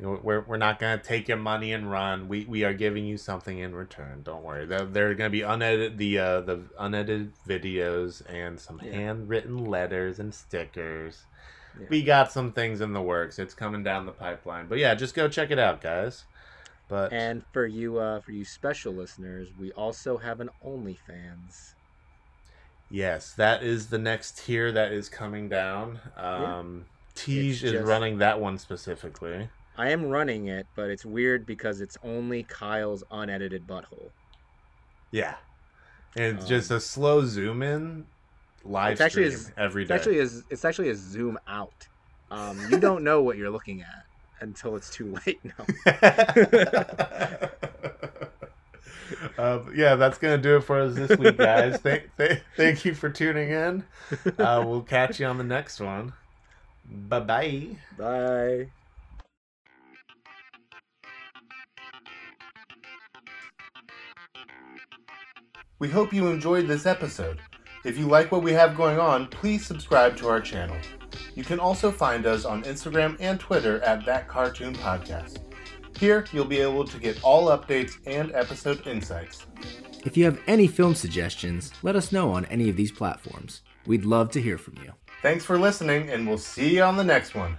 [0.00, 2.26] We're, we're not going to take your money and run.
[2.26, 4.22] We, we are giving you something in return.
[4.24, 4.66] Don't worry.
[4.66, 8.92] There, there are going to be unedited the uh, the unedited videos and some Yeah.
[8.92, 11.24] handwritten letters and stickers.
[11.78, 11.86] Yeah.
[11.88, 13.38] We got some things in the works.
[13.38, 14.66] It's coming down the pipeline.
[14.66, 16.24] But yeah, just go check it out, guys.
[16.88, 21.74] But And for you, uh, for you special listeners, we also have an OnlyFans.
[22.90, 26.00] yes, that is the next tier that is coming down.
[26.16, 29.48] Um, Tej It's is running that one specifically.
[29.76, 34.10] I am running it, but it's weird because it's only Kyle's unedited butthole.
[35.10, 35.36] Yeah.
[36.14, 38.06] And it's just Um, a slow zoom in
[38.64, 39.94] live It's actually stream every It's day.
[39.94, 41.88] actually a, it's actually a zoom out.
[42.30, 44.04] Um, you don't know what you're looking at
[44.40, 45.40] until it's too late.
[45.44, 45.66] No.
[49.38, 51.80] um, yeah, that's going to do it for us this week, guys.
[51.80, 53.84] thank, th- thank you for tuning in.
[54.38, 56.12] Uh, we'll catch you on the next one.
[56.84, 57.76] Bye bye.
[57.96, 58.68] Bye.
[65.82, 67.40] We hope you enjoyed this episode.
[67.84, 70.76] If you like what we have going on, please subscribe to our channel.
[71.34, 75.40] You can also find us on Instagram and Twitter at That Cartoon Podcast.
[75.98, 79.44] Here, you'll be able to get all updates and episode insights.
[80.04, 83.62] If you have any film suggestions, let us know on any of these platforms.
[83.84, 84.92] We'd love to hear from you.
[85.20, 87.58] Thanks for listening, and we'll see you on the next one.